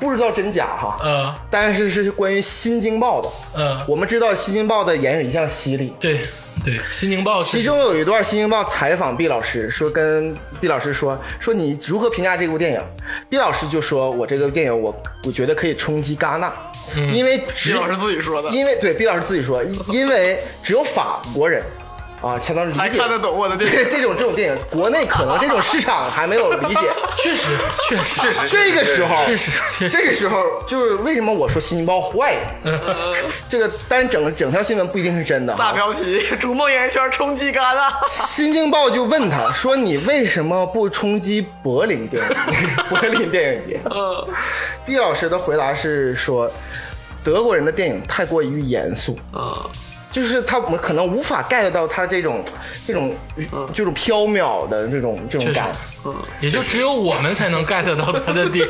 [0.00, 1.34] 不知道真假哈，嗯。
[1.50, 3.28] 但是是关于《新京报》的。
[3.54, 6.22] 嗯，我们知道《新京报》的言语一向犀利，对
[6.64, 12.80] 对，《新京报》其中有一段《新京报》采访毕老师，说跟毕老师说说你如何评价这部电影？
[13.30, 14.94] 毕老师就说我这个电影我
[15.24, 16.50] 我觉得可以冲击戛纳，
[17.12, 21.62] 因为毕只老师自己说的，因为对毕老师自己说，因因为只有法国人
[22.20, 23.74] 啊才能理解看得懂我的电影。
[23.74, 26.80] 对这种这种电影，国内可能这种市场还没有理解。
[27.16, 27.48] 确实
[27.88, 32.36] 确实确实这个时候，确实确实这个时候就是为什么我说《新京报》坏。
[33.48, 35.54] 这个单整整条新闻不一定是真的。
[35.54, 37.92] 大标题：逐梦演艺圈冲击戛纳。
[38.10, 42.36] 新京报就问他说：“你为什么不冲击柏林电影
[42.88, 43.80] 柏林电影节？”
[44.86, 46.50] 毕老师的回答是说
[47.24, 49.70] ：“德国人的电影太过于严肃，嗯，
[50.18, 52.44] 就是他们可能无法 get 到他这种
[52.84, 53.16] 这种
[53.72, 55.70] 这种飘渺的这种这种感。，
[56.40, 58.66] 也就只有我们才能 get 到他的点。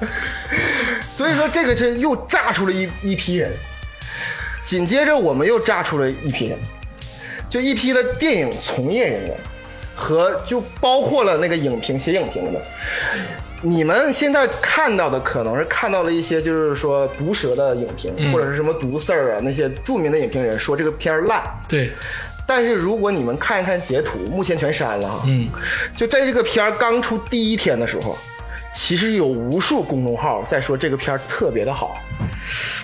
[1.14, 3.54] 所以说，这个是又炸出了一一批人。
[4.64, 6.58] 紧接着，我们又炸出了一批人，
[7.48, 9.36] 就一批的电影从业人员
[9.94, 12.62] 和就包括了那个影评写影评的。
[13.62, 21.42] 你们现在看到的可能是看到了一些就是说毒舌的影评，或者是什么毒刺儿啊那些著名的影评人说这个片儿烂。
[21.68, 21.90] 对，
[22.46, 25.22] 但是如果你们看一看截图，目前全删了哈。
[25.26, 25.48] 嗯，
[25.96, 28.16] 就在这个片儿刚出第一天的时候，
[28.76, 31.96] 其实有无数公众号在说这个片儿特别的好。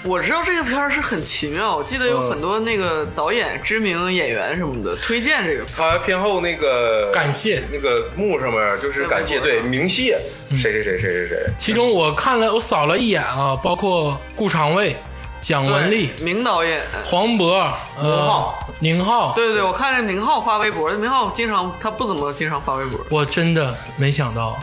[0.04, 5.74] 我知道这个片儿是很奇妙，我记得有很多那个导演、知名演员什么的推荐这个片。
[5.76, 10.18] 他片后那个感谢那个幕上面就是感谢，对，鸣谢
[10.52, 14.96] 谁谁谁谁谁谁，其中我看了，我扫了一眼啊，包括顾长卫、
[15.42, 16.80] 蒋雯丽、明导演。
[17.04, 17.70] 黄渤、
[18.00, 22.98] 呃、宁浩、宁浩，对对对，我看见宁浩发微博，宁浩经常他不怎么经常发微博。
[23.10, 24.58] 我真的没想到，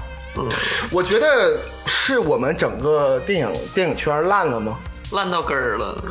[0.91, 4.79] 我觉得是我们整个电影电影圈烂了吗？
[5.11, 6.03] 烂到根儿了，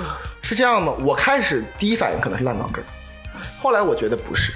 [0.43, 0.93] 是这样吗？
[1.01, 2.87] 我开始第一反应可能是烂到根儿，
[3.61, 4.53] 后来我觉得不是，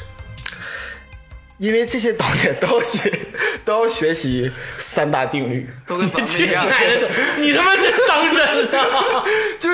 [1.58, 3.18] 因为这些导演都要学
[3.64, 6.66] 都要学习三大定律，都跟咱们一样，
[7.38, 9.24] 你他妈真当真了？
[9.60, 9.68] 就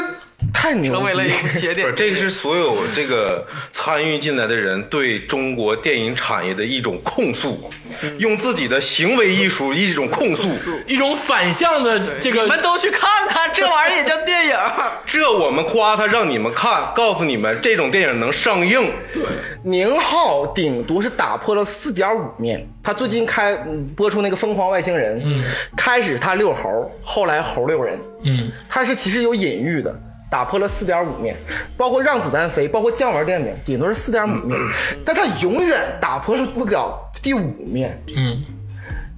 [0.53, 1.95] 太牛逼成为了一部邪典不是，。
[1.95, 7.71] 这个是所有这个参与进来的人对中国电影产业的一种控诉，
[8.19, 10.49] 用自己的行为艺术一种控诉。
[10.87, 14.57] 一种反向的这个你们都去看看，这玩意儿也叫电影。
[15.07, 18.91] 这我们夸他，让你们看，告诉你们这种电影能上映。
[19.13, 19.23] 对
[19.63, 22.67] 宁浩顶多是打破了四点五面。
[22.83, 25.45] 他最近开嗯播出那个《疯狂外星人》，嗯，
[25.77, 29.95] 开始他遛猴，后来猴遛人，嗯，他是其实有隐喻的，
[30.31, 31.37] 打破了四点五面，
[31.77, 34.59] 包括让子弹飞，包括降玩电影，顶多是四点五面，
[35.05, 38.45] 但他永远打破了不了第五面，嗯，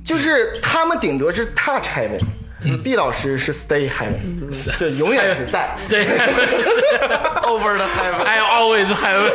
[0.04, 2.20] 就是他们顶多是 touch heaven。
[2.84, 5.74] 毕老师是 stay heaven，就永远是在。
[5.88, 6.04] 对
[7.42, 9.32] Over the heaven，，I always heaven，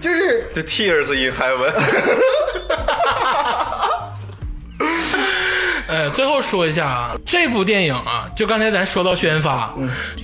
[0.00, 1.72] 就是 the Tears in Heaven，
[6.06, 9.74] 呃，最后说一下啊，这部电影啊，就刚才咱说到宣发，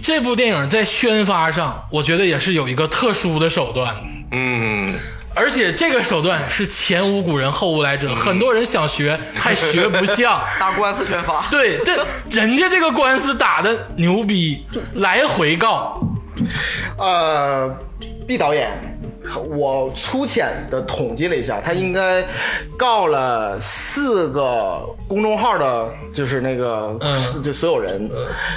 [0.00, 3.92] 这部电影在宣发上，我觉得也是有一个特殊的手段。
[4.30, 4.94] 嗯，
[5.34, 10.40] 而且这个手段是前无古人后无来者，很多人想学 还学不像。
[10.60, 11.48] 打官司宣发。
[11.50, 14.64] 对，这 人家这个官司打的牛逼，
[14.94, 15.94] 来回告。
[16.96, 17.76] 呃，
[18.24, 18.91] 毕导演，
[19.48, 22.24] 我粗浅的统计了一下，他应该
[22.76, 27.42] 告了四个公众号的，就是那个，嗯。
[27.42, 28.08] 就所有人，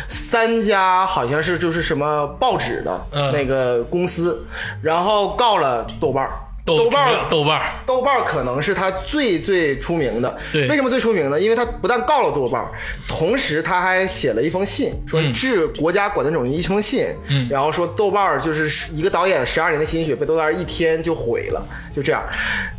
[0.08, 3.32] 三家好像是就是什么报纸的、嗯。
[3.32, 4.46] 那个公司，
[4.82, 6.32] 然后告了豆瓣儿。
[6.66, 10.36] 豆豆瓣儿豆瓣儿豆瓣儿可能是他最最出名的。
[10.52, 11.40] 对为什么最出名呢？
[11.40, 12.72] 因为他不但告了豆瓣儿，
[13.08, 21.64] 同时他还写了一封信，说嗯致国家广电总局一封信，嗯然后说豆瓣儿就是一个导演十二年的心血被豆瓣儿一天就毁了，
[21.96, 22.24] 就这样。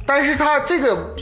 [0.04, 1.14] 但是他这个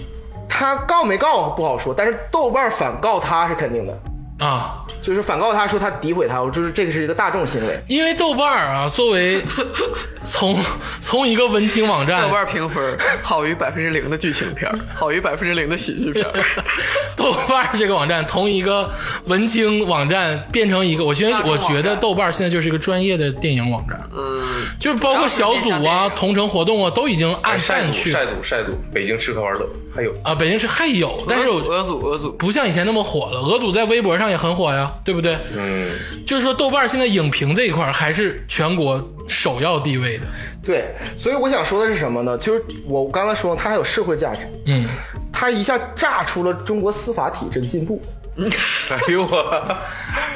[0.49, 4.01] 他告没告不好说，但是豆瓣儿反告他是肯定的，
[4.41, 7.79] 啊，就是反告他说他诋毁他，就是这个是一个大众行为。
[7.89, 9.41] 因为豆瓣儿啊，作为
[10.25, 10.59] 从
[11.01, 16.27] 从一个文青网站豆，瓣评分好于百分之零的剧情片，好于百分之零的喜剧片。
[17.17, 18.91] 豆瓣这个网站从一个
[19.27, 24.43] 文青网站变成一个，我觉得我觉得豆瓣现在就是一个专业的电影网站，嗯，
[24.81, 30.35] 就是包括小组啊、同城活动啊，都已经按晒赌淡去晒赌晒赌，北京吃喝玩乐还有啊。
[30.35, 33.41] 北京市还有，但是我俄组俄组不像以前那么火了。
[33.41, 35.39] 俄组在微博上上也很火呀，对不对？
[35.55, 35.91] 嗯，
[36.27, 40.25] 就是说豆瓣现在影评这一块还是全国首要地位的。
[40.63, 42.37] 对，所以我想说的是什么呢？
[42.39, 44.89] 就是我刚才说，它还有社会价值，嗯，
[45.33, 48.01] 它一下炸出了中国司法体制的进步。
[48.89, 49.79] 哎呦我，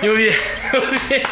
[0.02, 0.32] 牛逼
[0.72, 1.22] 牛逼！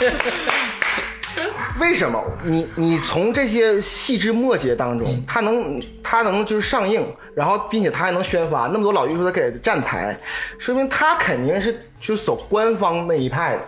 [1.79, 2.23] 为什么？
[2.45, 7.05] 你你从这些细枝末节当中，他能他能就是上映，
[7.35, 10.17] 然后并且他还能宣发，那么多老艺术家给它站台，
[10.59, 13.63] 说明他肯定是就走官方那一派的。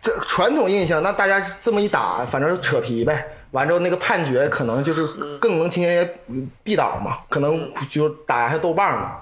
[0.00, 3.26] 这传统印象，那大家这么一打，反正扯皮呗。
[3.52, 5.06] 完之后，那个判决可能就是
[5.40, 6.08] 更能青天
[6.62, 9.16] 必倒嘛，可能就打压下豆瓣嘛。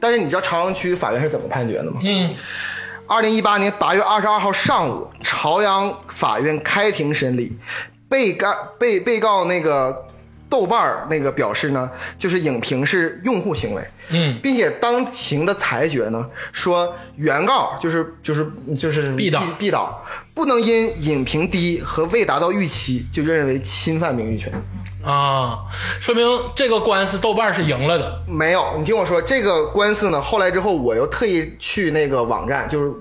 [0.00, 2.00] 但是你知道朝阳区法院是怎么判决的吗？
[2.02, 2.34] 嗯，
[3.08, 7.58] 二零一八年八月二十二号上午，朝阳法院开庭审理，
[8.06, 10.06] 被告被被告那个
[10.48, 18.46] 豆瓣儿那个表示呢，就是影评是用户行为，嗯，并且当庭的裁决呢说，原告就是就是
[18.76, 20.04] 就是必倒必倒，
[20.34, 24.52] 不能因影评低和未达到预期就认为侵犯名誉权。
[25.04, 25.60] 啊，
[26.00, 26.26] 说明
[26.56, 28.20] 这个官司豆瓣是赢了的。
[28.26, 32.92] 没有，你听我说，这个官司呢，后来之后我又特意去那个网站，就是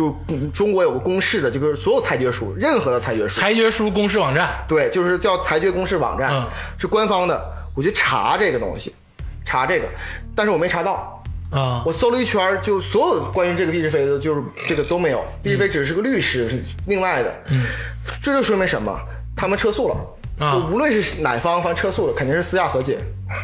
[0.00, 6.46] 就嗯中国有个公示的，就是所有裁决书，任何的裁决书，裁决书公示网站，对，就是叫裁决公示网站，嗯。
[6.78, 7.38] 是官方的，
[7.76, 8.94] 我去查这个东西，
[9.44, 9.86] 查这个，
[10.34, 11.22] 但是我没查到，
[11.52, 17.66] 啊我搜了一圈，就所有关于这个毕志飞的，就是这个都没有，毕志飞只是个律师，是另外的，嗯，
[18.22, 18.98] 这就说明什么？
[19.36, 19.96] 他们撤诉了。
[20.40, 22.98] 啊就无论是哪方，反正撤诉了，肯定是私下和解，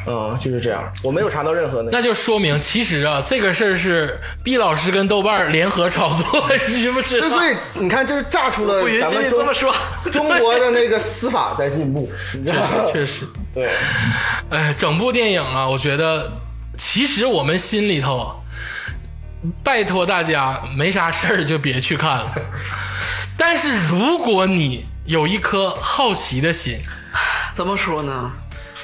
[0.06, 0.82] 嗯，就是这样。
[1.02, 7.28] 我没有查到任何那个那就说明其实啊，这个事儿是毕老师跟豆瓣联合炒作， 你知不知道？
[7.28, 9.74] 所以，你看，这炸出了咱们中这么说
[10.10, 12.68] 中国的那个司法在进步，你知确道吗？
[12.86, 13.70] 实确实， 对，
[14.50, 16.32] 哎，整部电影啊，我觉得
[16.78, 18.26] 其实我们心里头啊，
[19.62, 22.32] 拜托大家没啥事儿就别去看了。
[23.38, 26.80] 但是如果你有一颗好奇的心，
[27.52, 28.32] 怎么说呢？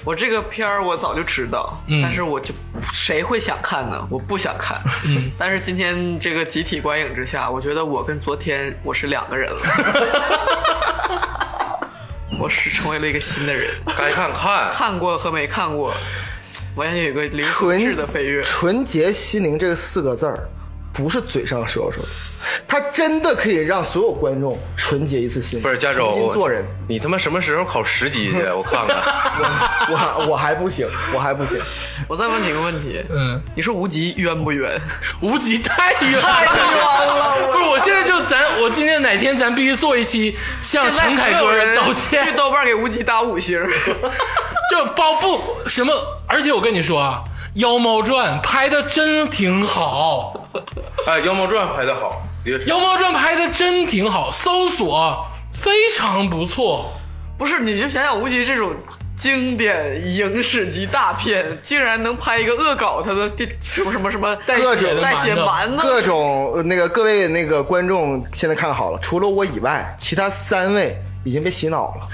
[0.05, 2.55] 我这个片儿我早就知道，嗯但是我就
[2.93, 4.07] 谁会想看呢？
[4.11, 4.81] 我不想看。
[5.05, 9.61] 嗯， 但是今天这个集体观影之下，我觉得我跟昨天我是两个人了。
[12.41, 14.71] 我是成为了一个新的人，该看看。
[14.73, 15.95] 看过和没看过，
[16.77, 18.43] 完全有一个灵魂质的飞跃。
[18.43, 20.49] 纯洁心灵这四个字儿，
[20.93, 22.09] 不是嘴上说说的，
[22.69, 26.65] 它真的可以让所有观众纯洁一次心，不是加州，重新做人。
[26.89, 28.43] 你他妈什么时候考十级去？
[28.55, 28.97] 我看看。
[29.89, 31.59] 我我我还不行，我还不行。
[32.09, 34.81] 我再问你一个问题，嗯，你说无极冤不冤？
[35.23, 37.37] 无极太冤了！
[37.53, 43.59] 不是，我现在就咱，我今天哪天咱必须做一期向陈凯歌所有人道去歉，豆瓣给无极打五星。
[44.71, 45.93] 就包不什么，
[46.33, 47.23] 而且我跟你说啊，
[47.61, 50.49] 《妖猫传》拍的真挺好，
[51.07, 52.23] 哎，《妖猫传》拍的好。
[52.67, 56.91] 妖猫传》拍的真挺好，搜索非常不错。
[57.37, 58.75] 不是，你就想想吴极这种
[59.15, 72.07] 经典影史级大片，竟然能拍一个恶搞他的电什么什么什么带血的带血馒头馒头，各种呃那个各位那个观众现在看好了，除了我以外，其他三位已经被洗脑了，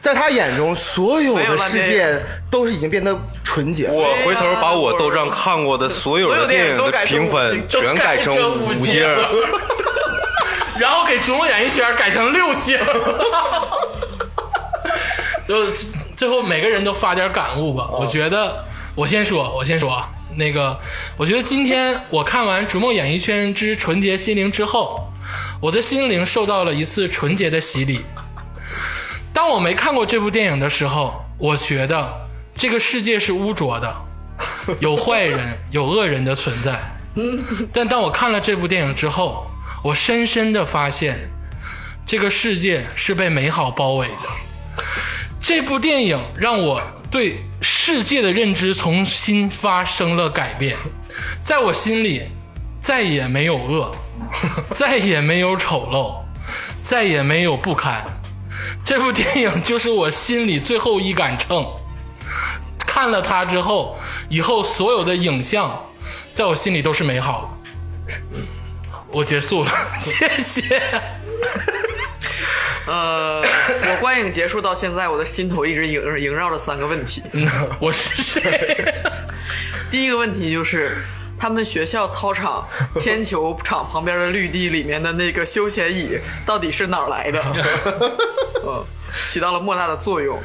[0.00, 2.20] 在他眼中，所有的世界
[2.50, 3.88] 都是已经变得纯洁。
[3.90, 9.02] 我回头把我豆上看过的所有的电影的评分全改成五五星。
[10.78, 12.78] 然后给《逐梦演艺圈改成六星。
[15.48, 15.72] 就
[16.16, 17.88] 最后每个人都发点感悟吧。
[17.90, 18.64] 我觉得，
[18.94, 20.78] 我先说，我先说啊，那个，
[21.16, 25.10] 我觉得今天我看完《逐梦演艺圈之纯洁心灵》之后，
[25.60, 28.04] 我的心灵受到了一次纯洁的洗礼。
[29.38, 32.12] 当我没看过这部电影的时候，我觉得
[32.56, 33.96] 这个世界是污浊的，
[34.82, 36.76] 有坏人、有恶人的存在。
[37.72, 39.48] 但当我看了这部电影之后，
[39.84, 41.30] 我深深的发现，
[42.04, 44.84] 这个世界是被美好包围的。
[45.40, 50.76] 这部电影让我对世界的认知重新发生了改变，
[51.40, 52.22] 在我心里
[52.80, 53.94] 再也没有恶，
[54.72, 56.16] 再也没有丑陋，
[56.82, 58.02] 再也没有不堪。
[58.84, 61.66] 这部电影就是我心里最后一杆秤。
[62.78, 63.98] 看了它之后，
[64.28, 65.84] 以后所有的影像，
[66.34, 68.38] 在我心里都是美好的。
[69.10, 69.70] 我结束了，
[70.00, 70.82] 谢谢。
[72.86, 77.22] 呃，我观影结束到现在，我的心头一直萦萦绕着三个问题。
[77.78, 78.94] 我是谁？
[79.92, 80.96] 第一个问题就是，
[81.38, 82.66] 他们学校操场
[82.96, 87.42] 铅球场旁边的绿地里面的那个休闲椅到底是哪儿来的？
[88.66, 88.84] 嗯，
[89.30, 90.38] 起到了莫大的作用。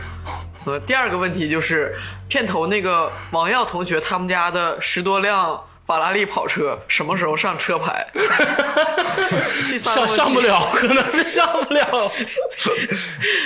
[0.66, 1.98] 呃，第二个问题就是
[2.30, 8.08] 片头那个王耀同学他们家的十多辆法拉利跑车什么时候上车牌？
[9.70, 12.12] 第三上上不了，可能是上不了。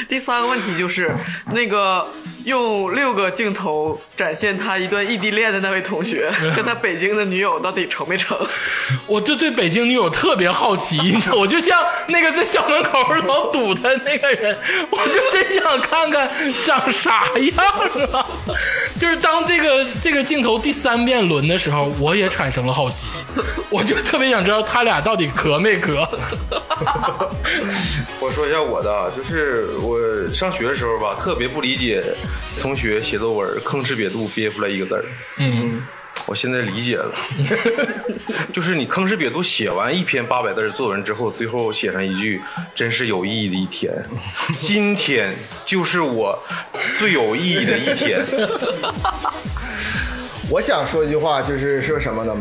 [0.07, 1.11] 第三个问题就是
[1.52, 2.06] 那个
[2.48, 8.38] 用六个镜头展现他一段异地恋的那位同学， 跟他北京的女友到底成没成？
[9.06, 14.57] 我就对北京女友特别好奇，你知道， 我就像那个在校门口老堵他那个人，
[14.90, 16.32] 我就真想看看
[16.64, 17.65] 长啥样
[18.14, 18.26] 啊！
[18.98, 23.10] 就是当这个这个镜头第三遍轮的时候，我也产生了好奇，
[23.69, 26.07] 我就特别想知道他俩到底磕没磕。
[28.22, 29.99] 我说一下我的啊，就是我
[30.34, 32.02] 上学的时候吧，特别不理解
[32.59, 35.05] 同学写作文吭哧瘪肚憋出来一个字儿。
[35.38, 35.81] 嗯，
[36.27, 37.14] 我现在理解了，
[38.51, 42.41] 就是你吭哧瘪肚写完一篇八百字的作文之后，最后写上一句
[42.73, 43.93] “真是有意义的一天”，
[44.59, 45.34] 今天
[45.65, 46.38] 就是我
[46.97, 48.26] 最有意义的一天。
[50.49, 52.34] 我想说一句话，就是说什么呢？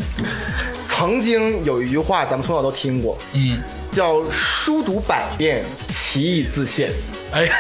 [0.85, 3.61] 曾经有一句话，咱们从小都听过，嗯，
[3.97, 6.91] 叫“书读百遍，其义自现”。
[7.33, 7.57] 哎呀，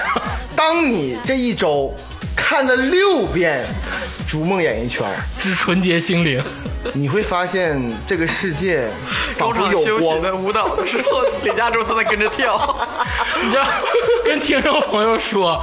[0.55, 1.95] 当你这一周
[2.37, 3.65] 看了六遍
[4.31, 5.03] 《逐梦演艺圈》，
[5.43, 6.45] 之纯洁心灵。
[6.93, 8.89] 你会发现这个世界
[9.35, 10.23] 仿中佛有场休息光。
[10.23, 12.55] 的舞蹈的时候，李佳洲都在跟着跳。
[13.43, 13.67] 你知道，
[14.25, 15.61] 跟听众朋友说，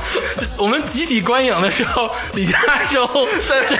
[0.57, 2.59] 我们集体观影的时候，李佳
[2.91, 3.07] 洲
[3.47, 3.77] 在这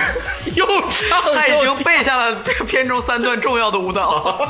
[0.55, 4.47] 又唱他已经背下了这个片中三段重要的舞蹈。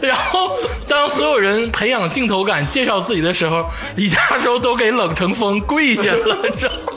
[0.00, 0.56] 然后，
[0.88, 3.64] 当所有人培养镜头感、介绍自己的时候，
[3.96, 6.92] 李嘉洲都给冷成风跪下了，你知道吗？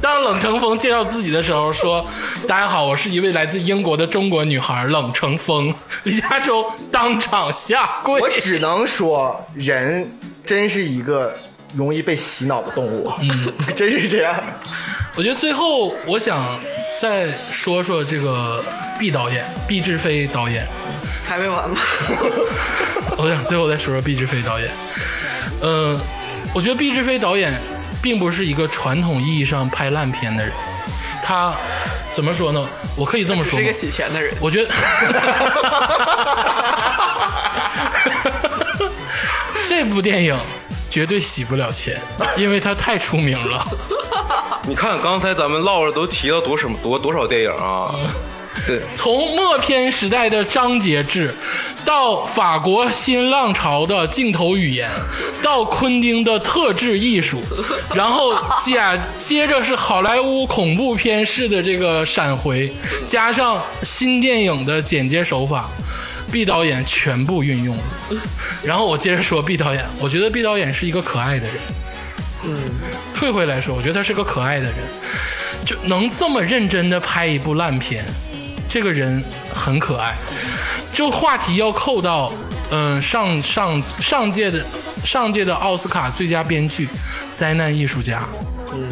[0.00, 2.04] 当冷成风介绍自己的时候，说
[2.48, 5.72] ：“大家好，我是一位来自英国的中国女孩冷成风。”
[6.04, 8.20] 李嘉洲当场下跪。
[8.20, 10.10] 我只能说，人
[10.44, 11.32] 真是一个
[11.76, 13.12] 容易被洗脑的动物。
[13.20, 14.34] 嗯， 真是这样。
[15.14, 16.58] 我觉得最后我想
[16.98, 18.64] 再说说这个
[18.98, 20.66] 毕导演，毕志飞导演。
[21.24, 21.76] 还没完吗？
[23.16, 24.70] 我想最后再说说毕志飞导演。
[25.60, 25.98] 嗯、
[26.54, 27.60] 我觉得毕志飞导演
[28.02, 30.52] 并不是一个传统意义上拍烂片的人，
[31.22, 31.54] 他
[32.12, 32.66] 怎么说呢？
[32.96, 33.72] 我可以这么说是一个？
[33.72, 34.34] 洗钱的人。
[34.40, 34.70] 我觉得
[39.68, 40.36] 这部电影
[40.90, 42.00] 绝对洗不了钱，
[42.36, 43.64] 因为它太出名了。
[44.66, 47.94] 你看刚才咱们唠了都提到多什么多多少电影啊？
[48.66, 51.34] 对， 从默片时代的张节制，
[51.84, 54.88] 到法国新浪潮的镜头语言，
[55.42, 57.40] 到昆汀的特制艺术，
[57.94, 58.80] 然后接
[59.18, 62.72] 接着是好莱坞恐怖片式的这个闪回，
[63.06, 65.68] 加上新电影的剪接手法
[66.30, 67.82] ，，B 导演全部运用了。
[68.62, 71.56] 然后我接着说 B 导演，我觉得 B 导演是一个可爱的人。
[72.44, 72.58] 嗯
[73.14, 74.74] 退回来说，我觉得他是个可爱的人，
[75.64, 78.04] 就能这么认真的拍一部烂片，
[78.72, 79.22] 这个人
[79.54, 80.14] 很可爱。
[80.94, 82.32] 就话题要扣到，
[82.70, 84.64] 嗯、上上上届的
[85.04, 86.88] 上届的奥斯卡最佳编剧，
[87.28, 88.22] 灾难艺术家。
[88.72, 88.88] 嗯，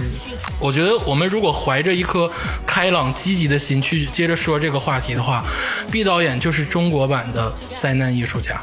[0.59, 2.31] 我觉得我们如果怀着一颗
[2.67, 5.43] 开朗积极的心去接着说这个话题的话，
[5.91, 8.61] 毕导演就是中国版的灾难艺术家。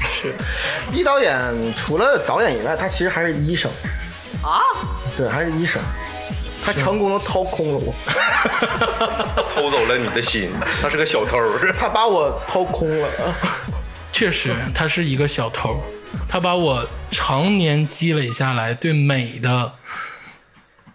[0.00, 0.32] 是
[0.92, 3.68] 毕导演除了导演以外，他其实还是医生。
[4.40, 4.62] 啊？
[5.16, 5.82] 对，还是医生。
[6.70, 7.94] 他成功的掏空了我，
[9.54, 10.50] 偷走了你的心，
[10.82, 11.38] 他是个小偷。
[11.80, 13.08] 他把我掏空了。
[14.12, 15.80] 确实，他是一个小偷，
[16.28, 19.72] 他把我常年积累下来对美的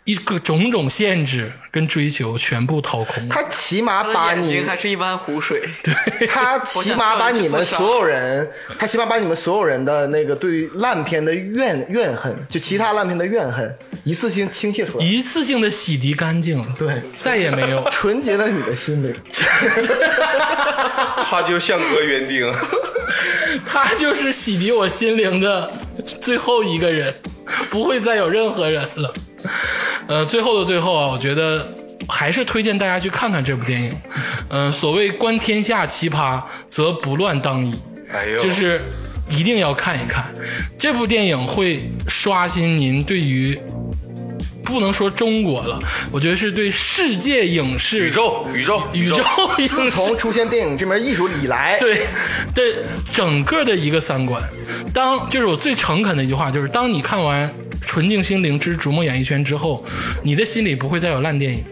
[0.05, 3.33] 一个种种限制跟追求全部掏空了。
[3.33, 5.69] 他起码把你，还是一湾湖水。
[5.81, 13.73] 对他起码把你们所有人，他起码把你们所有人的那个对于烂片的怨怨恨，就其他烂片的怨恨，
[14.03, 17.87] 一次性倾泻出来，一次性的洗涤干净了，对，再也没有。
[17.89, 19.15] 纯洁了你的心灵。
[21.25, 22.53] 他就像个园丁，
[23.65, 25.71] 他就是洗涤我心灵的
[26.19, 27.15] 最后一个人，
[27.69, 29.13] 不会再有任何人了。
[30.07, 31.67] 呃，最后的最后啊，我觉得
[32.07, 33.93] 还是推荐大家去看看这部电影。
[34.49, 37.73] 嗯、所谓观天下奇葩，则不乱当矣。
[38.11, 38.81] 哎呦，就是
[39.29, 40.33] 一定要看一看
[40.77, 43.59] 这部电影，会刷新您对于
[44.63, 45.79] 不能说中国了，
[46.11, 49.17] 我觉得是对世界影视宇宙宇宙宇宙
[49.69, 52.07] 自从出现电影这门艺术以来，对
[52.55, 52.75] 对
[53.11, 54.41] 整个的一个三观。
[54.93, 57.49] 当就是我最诚恳的一句话，就是当你看完
[57.81, 59.83] 《纯净心灵之逐梦演艺圈》之后，
[60.23, 61.63] 你的心里不会再有烂电影，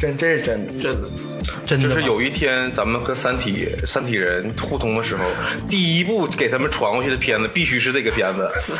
[0.00, 0.72] 真这是真的。
[0.74, 1.08] 真的。
[1.64, 1.88] 真的。
[1.88, 5.24] 就是有一天咱们跟三体三体人互通的时候，
[5.68, 8.50] 第一部给他们传过去的片子必须是这个片子。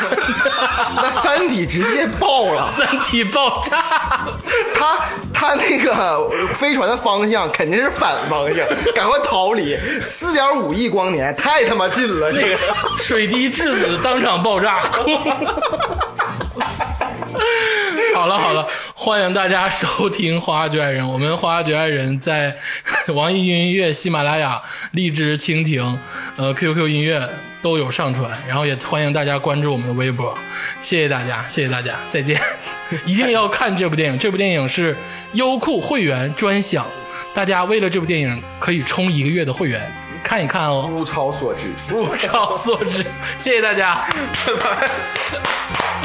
[0.97, 4.29] 那《三体》直接爆了，三体爆炸，
[4.75, 4.99] 他
[5.33, 9.77] 他那个飞船的方向肯定是反方向， 赶快逃离！
[10.01, 12.59] 四点五亿光年太他妈近了，这个。
[12.99, 14.81] 水滴质子当场爆炸。
[18.15, 22.57] 好了好了，欢迎大家收听《花花局爱人》，我们《花花局爱人》在
[23.15, 24.61] 网易云音乐、喜马拉雅、
[24.93, 25.99] 荔枝、蜻蜓、
[26.37, 27.29] 呃 QQ 音乐
[27.61, 30.37] 都有上传，然后也欢迎大家关注我们的微博，
[30.81, 32.41] 谢谢大家，谢谢大家，再见！
[33.05, 34.97] 一定要看这部电影，这部电影是
[35.33, 36.87] 优酷会员专享，
[37.35, 39.93] 大家为了这部电影可以充一个月的会员，
[40.23, 40.89] 看一看哦。
[40.93, 41.73] 物超所值。
[41.93, 43.05] 物超所值，
[43.39, 44.07] 谢谢大家。
[44.47, 46.04] Every